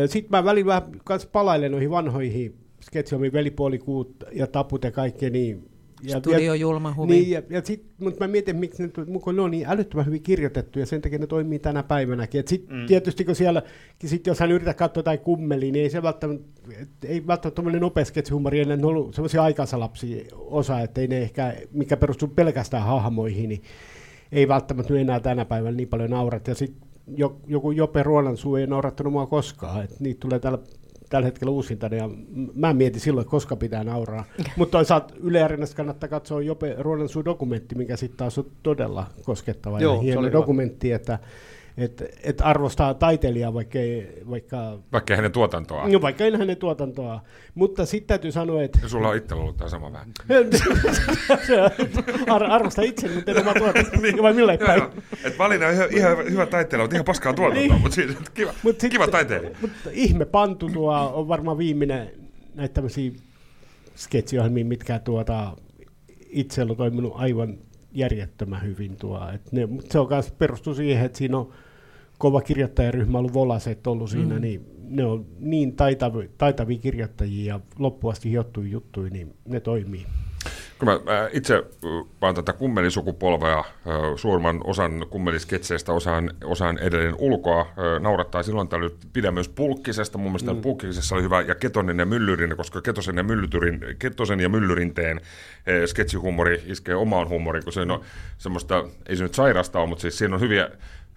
sitten 0.06 0.30
mä 0.30 0.44
välillä 0.44 0.66
vähän 0.66 1.00
kans 1.04 1.26
palailen 1.26 1.72
noihin 1.72 1.90
vanhoihin 1.90 2.54
sketsiomiin, 2.80 3.32
velipuolikuut 3.32 4.24
ja 4.32 4.46
taput 4.46 4.84
ja 4.84 4.90
kaikkea, 4.90 5.30
niin 5.30 5.68
ja, 6.02 6.18
Studio 6.18 6.38
ja, 6.38 6.54
Julma 6.54 6.94
Huvi. 6.96 7.12
Niin, 7.12 7.30
ja, 7.30 7.42
ja 7.50 7.62
sit, 7.64 7.84
mutta 7.98 8.24
mä 8.24 8.28
mietin, 8.28 8.56
miksi 8.56 8.82
ne, 8.82 8.90
muka 9.06 9.32
ne 9.32 9.42
on 9.42 9.50
niin 9.50 9.66
älyttömän 9.68 10.06
hyvin 10.06 10.22
kirjoitettu, 10.22 10.78
ja 10.78 10.86
sen 10.86 11.02
takia 11.02 11.18
ne 11.18 11.26
toimii 11.26 11.58
tänä 11.58 11.82
päivänäkin. 11.82 12.40
Et 12.40 12.48
sit, 12.48 12.68
mm. 12.68 12.86
Tietysti 12.86 13.24
kun 13.24 13.36
siellä, 13.36 13.62
sit 14.04 14.26
jos 14.26 14.40
hän 14.40 14.52
yrittää 14.52 14.74
katsoa 14.74 14.98
jotain 14.98 15.18
kummelia, 15.18 15.72
niin 15.72 15.82
ei 15.82 15.90
se 15.90 16.02
välttämättä, 16.02 16.46
ei 17.04 17.26
välttämättä 17.26 17.54
tuommoinen 17.56 17.80
nopea 17.80 18.04
sketsihumori 18.04 18.60
ennen 18.60 18.84
ollut 18.84 19.14
semmoisia 19.14 19.42
aikansa 19.42 19.80
lapsia 19.80 20.24
osa, 20.34 20.80
että 20.80 21.00
ei 21.00 21.08
ne 21.08 21.18
ehkä, 21.18 21.54
mikä 21.72 21.96
perustuu 21.96 22.28
pelkästään 22.28 22.84
hahmoihin, 22.84 23.48
niin 23.48 23.62
ei 24.32 24.48
välttämättä 24.48 24.92
nyt 24.92 25.00
enää 25.00 25.20
tänä 25.20 25.44
päivänä 25.44 25.76
niin 25.76 25.88
paljon 25.88 26.10
naurat. 26.10 26.48
Ja 26.48 26.54
sitten 26.54 26.85
joku 27.46 27.70
Jope 27.70 28.02
Ruonansuu 28.02 28.56
ei 28.56 28.66
naurattanut 28.66 29.12
mua 29.12 29.26
koskaan, 29.26 29.84
että 29.84 29.96
niitä 30.00 30.20
tulee 30.20 30.38
tällä 30.38 30.58
tällä 31.08 31.24
hetkellä 31.24 31.50
uusinta, 31.50 31.86
ja 31.86 32.10
mä 32.54 32.74
mietin 32.74 33.00
silloin, 33.00 33.22
että 33.22 33.30
koska 33.30 33.56
pitää 33.56 33.84
nauraa. 33.84 34.24
Mutta 34.56 34.78
toisaalta 34.78 35.14
Yle 35.22 35.42
Areenassa 35.42 35.76
kannattaa 35.76 36.08
katsoa 36.08 36.42
Jope 36.42 36.76
Ruonansuu 36.78 37.24
dokumentti, 37.24 37.74
mikä 37.74 37.96
sitten 37.96 38.16
taas 38.16 38.38
on 38.38 38.46
todella 38.62 39.06
koskettava 39.24 39.80
Joo, 39.80 39.94
ja 39.94 40.00
hieno 40.00 40.32
dokumentti, 40.32 40.92
että 40.92 41.18
et, 41.76 42.02
et 42.24 42.40
arvostaa 42.44 42.94
taiteilijaa, 42.94 43.54
vaikka, 43.54 43.78
ei, 43.78 44.22
vaikka, 44.30 44.78
Vaikka 44.92 45.12
ei 45.12 45.16
hänen 45.16 45.32
tuotantoa. 45.32 45.88
no, 45.88 46.00
vaikka 46.02 46.24
ei 46.24 46.32
hänen 46.38 46.56
tuotantoa. 46.56 47.20
Mutta 47.54 47.86
sitten 47.86 48.06
täytyy 48.08 48.32
sanoa, 48.32 48.62
että 48.62 48.78
Ja 48.82 48.88
sulla 48.88 49.08
on 49.08 49.16
itsellä 49.16 49.42
ollut 49.42 49.56
tämä 49.56 49.68
sama 49.68 49.92
vähän. 49.92 50.08
Ar- 52.30 52.44
arvosta 52.52 52.82
itse, 52.82 53.08
mutta 53.14 53.30
en 53.30 53.38
omaa 53.40 53.54
tuotantoa. 53.54 54.00
vai 54.22 54.32
millä 54.32 54.58
päin. 54.58 54.78
joo. 54.82 54.90
Et 55.24 55.38
Valina 55.38 55.66
on 55.66 55.72
ihan, 55.74 55.88
ihan 55.92 56.16
hyvä 56.30 56.46
taiteilija, 56.46 56.84
mutta 56.84 56.96
ihan 56.96 57.04
paskaa 57.04 57.32
tuotantoa, 57.32 57.62
Niin. 57.68 57.80
mutta 57.80 57.94
siis, 57.94 58.10
että 58.10 58.30
kiva, 58.34 58.52
Mut 58.62 58.80
sit- 58.80 58.90
kiva 58.92 59.08
taiteilija. 59.08 59.56
Mutta 59.60 59.90
ihme 59.92 60.24
pantu 60.24 60.68
tuo 60.68 61.10
on 61.14 61.28
varmaan 61.28 61.58
viimeinen 61.58 62.10
näitä 62.54 62.74
tämmöisiä 62.74 63.10
sketsiohjelmia, 63.96 64.64
mitkä 64.64 64.98
tuota, 64.98 65.56
itse 66.28 66.62
on 66.62 66.76
toiminut 66.76 67.12
aivan 67.16 67.58
järjettömän 67.92 68.62
hyvin 68.62 68.96
tuo. 68.96 69.20
Et 69.34 69.52
ne, 69.52 69.66
mut 69.66 69.90
se 69.90 69.98
on 69.98 70.06
myös 70.10 70.30
perustuu 70.32 70.74
siihen, 70.74 71.04
että 71.06 71.18
siinä 71.18 71.38
on 71.38 71.52
kova 72.18 72.40
kirjoittajaryhmä 72.40 73.18
ollut 73.18 73.34
Volaset 73.34 73.86
ollut 73.86 74.10
siinä, 74.10 74.34
mm. 74.34 74.40
niin 74.40 74.66
ne 74.88 75.04
on 75.04 75.26
niin 75.38 75.76
taitavia, 75.76 76.28
taitavia 76.38 76.78
kirjoittajia 76.78 77.54
ja 77.54 77.60
loppuasti 77.78 78.30
hiottuja 78.30 78.68
juttuja, 78.68 79.10
niin 79.10 79.34
ne 79.44 79.60
toimii. 79.60 80.06
Kun 80.78 80.88
mä, 80.88 81.00
mä 81.04 81.28
itse 81.32 81.54
äh, 81.54 81.90
vaan 82.20 82.34
tätä 82.34 82.52
kummelisukupolvea, 82.52 83.58
äh, 83.58 83.64
suurimman 84.16 84.60
osan 84.64 85.06
kummelisketseistä 85.10 85.92
osaan, 85.92 86.30
osaan 86.44 86.78
edelleen 86.78 87.14
ulkoa, 87.18 87.60
äh, 87.60 88.00
naurattaa 88.00 88.42
silloin 88.42 88.68
tällöin 88.68 88.90
pidän 89.12 89.34
myös 89.34 89.48
Pulkkisesta, 89.48 90.18
mun 90.18 90.26
mielestä 90.26 90.52
mm. 90.52 90.60
Pulkkisessa 90.60 91.14
oli 91.14 91.22
hyvä, 91.22 91.40
ja 91.40 91.54
Ketonen 91.54 91.98
ja 91.98 92.06
Myllyrin, 92.06 92.56
koska 92.56 92.82
Ketosen 92.82 93.16
ja, 93.16 93.22
Myllytyrin, 93.22 93.80
Ketosen 93.98 94.40
ja 94.40 94.48
Myllyrinteen 94.48 95.16
äh, 95.16 95.84
sketsihumori 95.86 96.62
iskee 96.66 96.94
omaan 96.94 97.28
humoriin, 97.28 97.64
kun 97.64 97.72
se 97.72 97.80
on 97.80 98.00
semmoista, 98.38 98.84
ei 99.08 99.16
se 99.16 99.22
nyt 99.22 99.34
sairasta 99.34 99.80
ole, 99.80 99.88
mutta 99.88 100.02
siis 100.02 100.18
siinä 100.18 100.34
on 100.34 100.40
hyviä, 100.40 100.70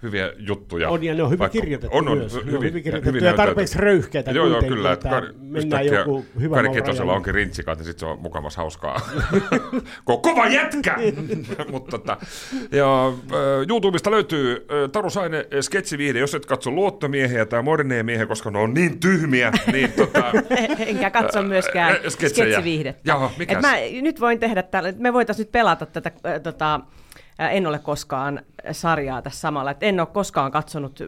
hyviä 0.04 0.34
juttuja. 0.38 0.90
On 0.90 1.04
ja 1.04 1.14
ne 1.14 1.24
on 1.24 1.30
hyvin 1.30 1.40
Vaikka- 1.40 1.60
kirjoitettu 1.62 1.98
on, 1.98 2.08
on, 2.08 2.18
myös. 2.18 2.34
Ne 2.34 2.40
on 2.40 2.46
hyvin, 2.46 2.62
hyvin 2.64 2.84
kirjoitettu 2.84 3.16
hyvin 3.16 3.28
ja 3.28 3.34
tarpeeksi 3.34 3.78
röyhkeitä 3.78 4.32
Joo, 4.32 4.48
joo, 4.48 4.62
kyllä. 4.62 4.92
että 4.92 5.10
Kari, 5.10 5.28
mennään 5.40 5.86
joku 5.86 6.26
hyvä 6.40 6.56
Kari 6.56 6.68
maura 6.68 6.82
Ketosella 6.82 7.12
ja- 7.12 7.16
onkin 7.16 7.34
rintsikat, 7.36 7.78
niin 7.78 7.86
sitten 7.86 8.00
se 8.00 8.06
on 8.06 8.20
mukamas 8.20 8.58
hauskaa. 8.58 8.96
Ko- 10.10 10.20
Kova 10.22 10.48
jätkä! 10.48 10.98
Mutta 11.72 11.92
tota, 11.92 12.18
ja 12.72 13.12
YouTubesta 13.70 14.12
löytyy 14.12 14.66
Taru 14.92 15.10
Saine 15.10 15.46
sketsiviihde, 15.62 16.20
jos 16.20 16.36
et 16.36 16.46
katso 16.46 16.72
luottomiehiä 16.72 17.46
tai 17.46 17.62
moderneja 17.64 18.04
miehiä, 18.04 18.26
koska 18.26 18.52
ne 18.52 18.60
on 18.60 18.74
niin 18.74 19.00
tyhmiä, 19.00 19.52
niin 19.72 19.92
tota, 19.92 20.24
Enkä 20.88 21.10
katso 21.10 21.42
myöskään 21.44 21.96
sketsejä. 22.10 22.46
sketsiviihdettä. 22.46 23.02
Jaha, 23.06 23.32
mikäs? 23.38 23.56
Et 23.56 23.62
mä 23.62 23.76
nyt 24.02 24.22
voin 24.22 24.40
tehdä 24.40 24.64
tällä, 24.64 24.94
me 24.98 25.14
voitaisiin 25.14 25.44
nyt 25.46 25.52
pelata 25.52 25.86
tätä, 25.86 26.12
äh, 26.28 26.42
tota, 26.42 26.80
en 27.39 27.67
ole 27.67 27.80
koskaan 27.80 28.41
sarjaa 28.71 29.21
tässä 29.21 29.39
samalla, 29.39 29.71
että 29.71 29.86
en 29.86 29.99
ole 29.99 30.08
koskaan 30.08 30.52
katsonut 30.52 30.99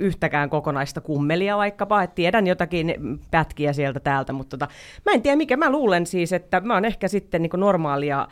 yhtäkään 0.00 0.50
kokonaista 0.50 1.00
kummelia 1.00 1.56
vaikkapa, 1.56 2.02
että 2.02 2.14
tiedän 2.14 2.46
jotakin 2.46 2.94
pätkiä 3.30 3.72
sieltä 3.72 4.00
täältä, 4.00 4.32
mutta 4.32 4.56
tota, 4.56 4.72
mä 5.06 5.12
en 5.12 5.22
tiedä 5.22 5.36
mikä, 5.36 5.56
mä 5.56 5.70
luulen 5.70 6.06
siis, 6.06 6.32
että 6.32 6.60
mä 6.60 6.74
oon 6.74 6.84
ehkä 6.84 7.08
sitten 7.08 7.42
niin 7.42 7.50
normaalia 7.56 8.28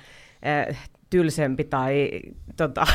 äh, 0.68 0.90
tylsempi 1.10 1.64
tai 1.64 2.20
tota, 2.56 2.86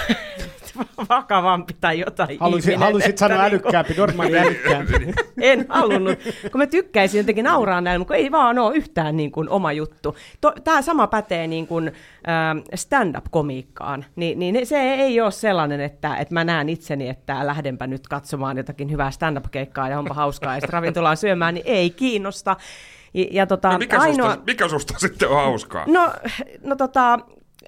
vakavampi 1.10 1.76
tai 1.82 2.00
jotain 2.00 2.38
Haluaisin, 2.40 2.72
ihminen, 2.72 2.86
haluaisit 2.86 3.10
että 3.10 3.20
sanoa 3.20 3.38
niinku- 3.38 3.56
älykkäämpi, 3.56 3.94
normaali 3.94 4.38
älykkäämpi. 4.38 4.94
en 5.42 5.66
halunnut, 5.70 6.20
kun 6.52 6.62
mä 6.62 6.68
tykkäisin 6.68 7.18
jotenkin 7.18 7.46
nauraa 7.46 7.82
näillä, 7.82 8.00
mutta 8.00 8.14
kun 8.14 8.24
ei 8.24 8.32
vaan 8.32 8.60
ole 8.60 8.76
yhtään 8.76 9.18
niin 9.18 9.32
kuin 9.32 9.50
oma 9.50 9.72
juttu. 9.72 10.16
Tämä 10.64 10.82
sama 10.82 11.08
pätee 11.08 11.48
niin 11.48 11.68
kuin, 11.68 11.92
ähm, 12.30 12.58
stand-up-komiikkaan, 12.76 14.06
Ni, 14.16 14.36
niin 14.36 14.68
se 14.68 14.94
ei 14.94 15.22
ole 15.22 15.32
sellainen, 15.32 15.82
että, 15.82 16.16
että 16.16 16.34
mä 16.34 16.44
näen 16.44 16.70
itseni, 16.70 17.10
että 17.10 17.48
lähdenpä 17.48 17.88
nyt 17.88 18.08
katsomaan 18.08 18.58
jotakin 18.58 18.92
hyvää 18.92 19.12
stand-up-keikkaa 19.12 19.90
ja 19.90 20.00
onpa 20.00 20.14
hauskaa 20.14 20.56
ja 20.56 20.60
sitten 20.60 20.74
ravintolaan 20.74 21.18
syömään, 21.18 21.54
niin 21.54 21.68
ei 21.68 21.90
kiinnosta. 21.90 22.56
Ja, 23.14 23.26
ja 23.32 23.48
tota, 23.48 23.72
no 23.72 23.78
mikä, 23.78 24.00
ainoa... 24.00 24.30
susta, 24.30 24.46
mikä 24.46 24.68
susta 24.68 24.94
sitten 24.98 25.30
on 25.30 25.36
hauskaa? 25.36 25.84
No, 25.88 26.14
no 26.64 26.76
tota, 26.76 27.20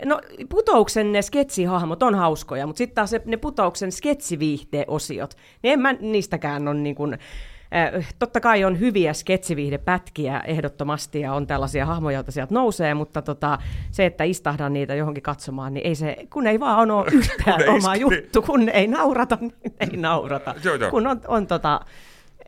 no 0.05 0.21
putouksen 0.49 1.11
ne 1.11 1.21
sketsihahmot 1.21 2.03
on 2.03 2.15
hauskoja, 2.15 2.67
mutta 2.67 2.77
sitten 2.77 2.95
taas 2.95 3.11
ne 3.25 3.37
putouksen 3.37 3.91
sketsiviihde-osiot, 3.91 5.37
niin 5.63 5.73
en 5.73 5.79
mä 5.79 5.93
niistäkään 5.93 6.67
ole 6.67 6.79
niin 6.79 6.95
kuin, 6.95 7.13
äh, 7.13 8.15
totta 8.19 8.39
kai 8.39 8.63
on 8.63 8.79
hyviä 8.79 9.13
sketsiviihdepätkiä 9.13 10.39
ehdottomasti 10.39 11.19
ja 11.19 11.33
on 11.33 11.47
tällaisia 11.47 11.85
hahmoja, 11.85 12.17
joita 12.17 12.31
sieltä 12.31 12.53
nousee, 12.53 12.93
mutta 12.93 13.21
tota, 13.21 13.57
se, 13.91 14.05
että 14.05 14.23
istahdan 14.23 14.73
niitä 14.73 14.95
johonkin 14.95 15.23
katsomaan, 15.23 15.73
niin 15.73 15.87
ei 15.87 15.95
se, 15.95 16.15
kun 16.33 16.47
ei 16.47 16.59
vaan 16.59 16.91
ole 16.91 17.05
yhtään 17.17 17.69
oma 17.69 17.93
iske- 17.95 17.99
juttu, 18.01 18.41
kun 18.41 18.69
ei 18.69 18.87
naurata, 18.87 19.37
niin 19.41 19.53
ei 19.79 19.97
naurata. 19.97 20.55
Joo, 20.63 20.75
joo. 20.75 20.91
Kun 20.91 21.07
on, 21.07 21.21
on 21.27 21.47
tota, 21.47 21.81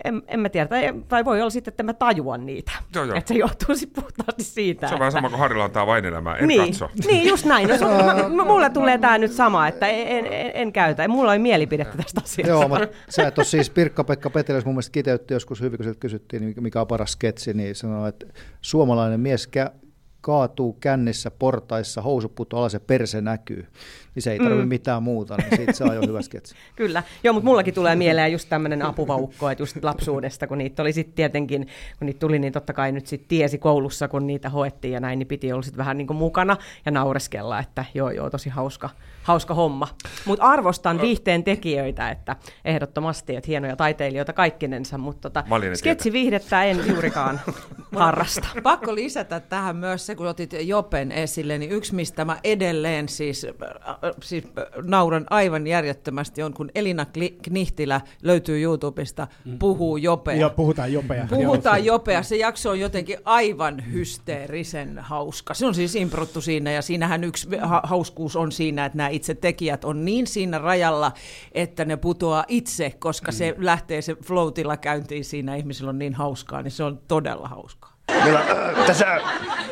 en, 0.03 0.21
en 0.27 0.39
mä 0.39 0.49
tiedä, 0.49 0.67
tai, 0.67 0.93
tai 1.07 1.25
voi 1.25 1.41
olla 1.41 1.49
sitten, 1.49 1.71
että 1.71 1.83
mä 1.83 1.93
tajuan 1.93 2.45
niitä. 2.45 2.71
Joo, 2.95 3.05
joo. 3.05 3.17
Että 3.17 3.27
se 3.27 3.39
johtuu 3.39 3.75
sitten 3.75 4.03
puhtaasti 4.03 4.43
siitä. 4.43 4.87
Se 4.87 4.93
on 4.93 4.99
vähän 4.99 5.11
sama 5.11 5.29
kuin 5.29 5.39
Harilla 5.39 5.63
on 5.63 5.71
tämä 5.71 5.87
vain 5.87 6.05
elämä, 6.05 6.35
en 6.35 6.47
niin, 6.47 6.65
katso. 6.65 6.89
Niin, 7.07 7.27
just 7.27 7.45
näin. 7.45 7.69
No, 7.69 7.77
se, 7.77 7.85
mä, 7.85 8.29
mä, 8.29 8.45
mulle 8.45 8.69
tulee 8.69 8.97
tämä 8.97 9.17
nyt 9.17 9.31
sama, 9.31 9.67
että 9.67 9.87
en, 9.87 10.25
en, 10.25 10.51
en 10.53 10.73
käytä. 10.73 11.07
Mulla 11.07 11.33
ei 11.33 11.39
mielipidettä 11.39 11.97
tästä 11.97 12.21
asiasta. 12.23 12.51
Joo, 12.51 12.67
mutta 12.67 12.87
sä 13.09 13.27
et 13.27 13.37
ole 13.37 13.45
siis 13.45 13.69
Pirkka-Pekka 13.69 14.29
Peteläs 14.29 14.65
mun 14.65 14.73
mielestä 14.73 14.91
kiteytti 14.91 15.33
joskus 15.33 15.61
hyvin, 15.61 15.77
kun 15.77 15.95
kysyttiin, 15.99 16.41
niin 16.41 16.63
mikä 16.63 16.81
on 16.81 16.87
paras 16.87 17.11
sketsi, 17.11 17.53
niin 17.53 17.75
sanoi, 17.75 18.09
että 18.09 18.25
suomalainen 18.61 19.19
mies 19.19 19.49
kä- 19.57 19.88
kaatuu 20.29 20.73
kännissä 20.73 21.31
portaissa, 21.31 22.01
housut 22.01 22.35
putoaa 22.35 22.61
alas 22.61 22.73
ja 22.73 22.79
perse 22.79 23.21
näkyy. 23.21 23.67
niin 24.15 24.23
se 24.23 24.31
ei 24.31 24.37
tarvitse 24.37 24.63
mm. 24.63 24.69
mitään 24.69 25.03
muuta, 25.03 25.37
niin 25.37 25.55
siitä 25.55 25.73
saa 25.73 25.93
jo 25.93 26.01
hyvä 26.01 26.21
sketsi. 26.21 26.55
Kyllä. 26.75 27.03
Joo, 27.23 27.33
mutta 27.33 27.45
mullakin 27.45 27.73
tulee 27.73 27.95
mieleen 27.95 28.31
just 28.31 28.49
tämmöinen 28.49 28.81
apuvaukko, 28.81 29.49
että 29.49 29.61
just 29.61 29.83
lapsuudesta, 29.83 30.47
kun 30.47 30.57
niitä 30.57 30.81
oli 30.81 30.93
sitten 30.93 31.15
tietenkin, 31.15 31.67
kun 31.99 32.05
niitä 32.05 32.19
tuli, 32.19 32.39
niin 32.39 32.53
totta 32.53 32.73
kai 32.73 32.91
nyt 32.91 33.07
sitten 33.07 33.27
tiesi 33.27 33.57
koulussa, 33.57 34.07
kun 34.07 34.27
niitä 34.27 34.49
hoettiin 34.49 34.93
ja 34.93 34.99
näin, 34.99 35.19
niin 35.19 35.27
piti 35.27 35.53
olla 35.53 35.61
sitten 35.61 35.77
vähän 35.77 35.97
niin 35.97 36.07
kuin 36.07 36.17
mukana 36.17 36.57
ja 36.85 36.91
naureskella, 36.91 37.59
että 37.59 37.85
joo, 37.93 38.11
joo, 38.11 38.29
tosi 38.29 38.49
hauska, 38.49 38.89
hauska 39.29 39.53
homma. 39.53 39.87
Mutta 40.25 40.45
arvostan 40.45 41.01
viihteen 41.01 41.43
tekijöitä, 41.43 42.09
että 42.09 42.35
ehdottomasti, 42.65 43.35
että 43.35 43.47
hienoja 43.47 43.75
taiteilijoita 43.75 44.33
kaikkinensa, 44.33 44.97
mutta 44.97 45.29
tota, 45.29 45.43
sketsiviihdettä 45.73 46.63
en 46.63 46.83
juurikaan 46.87 47.41
harrasta. 47.95 48.47
Pakko 48.63 48.95
lisätä 48.95 49.39
tähän 49.39 49.75
myös 49.75 50.05
se, 50.05 50.15
kun 50.15 50.27
otit 50.27 50.53
Jopen 50.61 51.11
esille, 51.11 51.57
niin 51.57 51.71
yksi, 51.71 51.95
mistä 51.95 52.25
mä 52.25 52.37
edelleen 52.43 53.09
siis, 53.09 53.45
äh, 53.45 54.11
siis 54.23 54.43
nauran 54.83 55.25
aivan 55.29 55.67
järjettömästi 55.67 56.43
on, 56.43 56.53
kun 56.53 56.69
Elina 56.75 57.05
Knihtilä 57.41 58.01
löytyy 58.23 58.61
YouTubesta, 58.61 59.27
puhuu 59.59 59.97
Jopea. 59.97 60.35
Ja 60.35 60.49
puhutaan 60.49 60.93
Jopea. 60.93 61.27
Puhutaan 61.29 61.85
Jopea. 61.85 62.23
Se 62.23 62.35
jakso 62.35 62.69
on 62.69 62.79
jotenkin 62.79 63.17
aivan 63.25 63.91
hysteerisen 63.91 64.99
hauska. 64.99 65.53
Se 65.53 65.65
on 65.65 65.75
siis 65.75 65.95
improttu 65.95 66.41
siinä, 66.41 66.71
ja 66.71 66.81
siinähän 66.81 67.23
yksi 67.23 67.47
ha- 67.61 67.81
hauskuus 67.83 68.35
on 68.35 68.51
siinä, 68.51 68.85
että 68.85 68.97
nämä 68.97 69.09
itse 69.19 69.35
tekijät 69.35 69.85
on 69.85 70.05
niin 70.05 70.27
siinä 70.27 70.57
rajalla, 70.57 71.11
että 71.51 71.85
ne 71.85 71.97
putoaa 71.97 72.45
itse, 72.47 72.93
koska 72.99 73.31
se 73.31 73.55
lähtee 73.57 74.01
se 74.01 74.15
floatilla 74.25 74.77
käyntiin 74.77 75.25
siinä, 75.25 75.55
ihmisillä 75.55 75.89
on 75.89 75.99
niin 75.99 76.13
hauskaa, 76.13 76.61
niin 76.61 76.71
se 76.71 76.83
on 76.83 76.99
todella 77.07 77.47
hauskaa. 77.47 77.93
Meillä, 78.23 78.39
äh, 78.39 78.85
tässä 78.85 79.21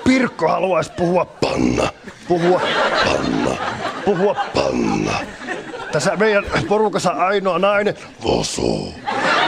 Pirkko 0.03 0.47
haluaisi 0.47 0.91
puhua 0.97 1.25
panna, 1.25 1.89
puhua 2.27 2.61
panna, 3.05 3.57
puhua 4.05 4.35
panna. 4.55 5.19
Tässä 5.91 6.15
meidän 6.15 6.43
porukassa 6.67 7.09
ainoa 7.09 7.59
nainen, 7.59 7.95
Vosu. 8.23 8.93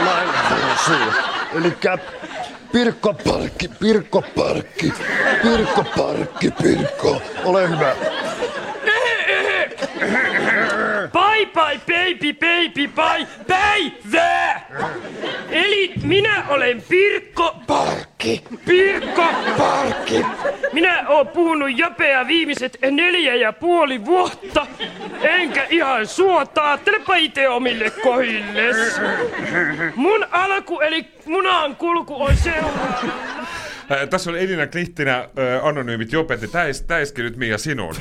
Nainen 0.04 0.34
Vosu. 0.50 0.92
Elikkä 1.54 1.98
Pirkko 2.72 3.14
Parkki, 3.14 3.68
Pirkko 3.68 4.22
Parkki, 4.36 4.92
Pirkko 5.42 5.84
Parkki, 5.96 6.50
Pirkko. 6.50 7.22
Ole 7.44 7.68
hyvä. 7.68 7.94
Bye 11.40 11.46
bye 11.54 11.80
baby 11.86 12.32
baby 12.32 12.86
bye 12.86 13.26
baby! 13.48 14.18
Eli 15.50 15.92
minä 16.02 16.44
olen 16.48 16.82
Pirkko 16.88 17.56
Parkki. 17.66 18.42
Pirkko 18.66 19.24
Parkki. 19.58 20.26
Minä 20.72 21.08
oon 21.08 21.28
puhunut 21.28 21.78
japea 21.78 22.26
viimeiset 22.26 22.78
neljä 22.90 23.34
ja 23.34 23.52
puoli 23.52 24.04
vuotta. 24.04 24.66
Enkä 25.22 25.66
ihan 25.70 26.06
suotaa, 26.06 26.78
telepa 26.78 27.16
itse 27.16 27.48
omille 27.48 27.90
kohilles. 27.90 29.00
Mun 29.96 30.26
alku 30.30 30.80
eli 30.80 31.06
munan 31.26 31.76
kulku 31.76 32.22
on 32.22 32.36
seuraava. 32.36 32.94
Äh, 33.92 34.08
tässä 34.10 34.30
on 34.30 34.38
Elina 34.38 34.66
Klihtinä, 34.66 35.16
äh, 35.18 35.66
anonyymit 35.66 36.12
Jopetti. 36.12 36.46
Täiski 36.86 37.22
nyt 37.22 37.36
Mia 37.36 37.58
sinun. 37.58 37.94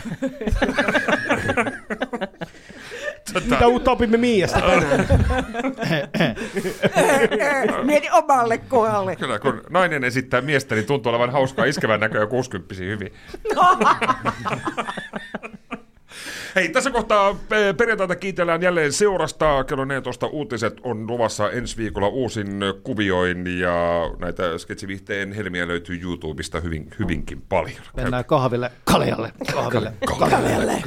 Tota... 3.33 3.45
Mitä 3.45 3.67
uutta 3.67 3.91
opimme 3.91 4.17
Miiasta 4.17 4.61
tänään? 4.61 5.07
Mieti 7.85 8.07
omalle 8.11 8.57
kohdalle. 8.57 9.15
Kyllä, 9.15 9.39
kun 9.39 9.61
nainen 9.69 10.03
esittää 10.03 10.41
miestä, 10.41 10.75
niin 10.75 10.85
tuntuu 10.85 11.09
olevan 11.09 11.31
hauskaa 11.31 11.65
iskevän 11.65 11.99
näköä 11.99 12.27
60 12.27 12.75
hyvin. 12.75 13.13
Hei, 16.55 16.69
tässä 16.69 16.91
kohtaa 16.91 17.35
perjantaita 17.77 18.15
kiitellään 18.15 18.61
jälleen 18.61 18.93
seurasta. 18.93 19.63
Kello 19.63 19.85
14 19.85 20.27
uutiset 20.27 20.77
on 20.83 21.07
luvassa 21.07 21.51
ensi 21.51 21.77
viikolla 21.77 22.07
uusin 22.07 22.59
kuvioin 22.83 23.59
ja 23.59 23.75
näitä 24.19 24.57
sketsivihteen 24.57 25.31
helmiä 25.31 25.67
löytyy 25.67 25.99
YouTubesta 26.01 26.59
hyvin, 26.59 26.89
hyvinkin 26.99 27.41
paljon. 27.41 27.81
Mennään 27.95 28.25
kahville, 28.25 28.71
kaljalle, 28.83 29.31
kahville, 29.53 29.93
kaljalle. 30.05 30.29
kaljalle. 30.29 30.83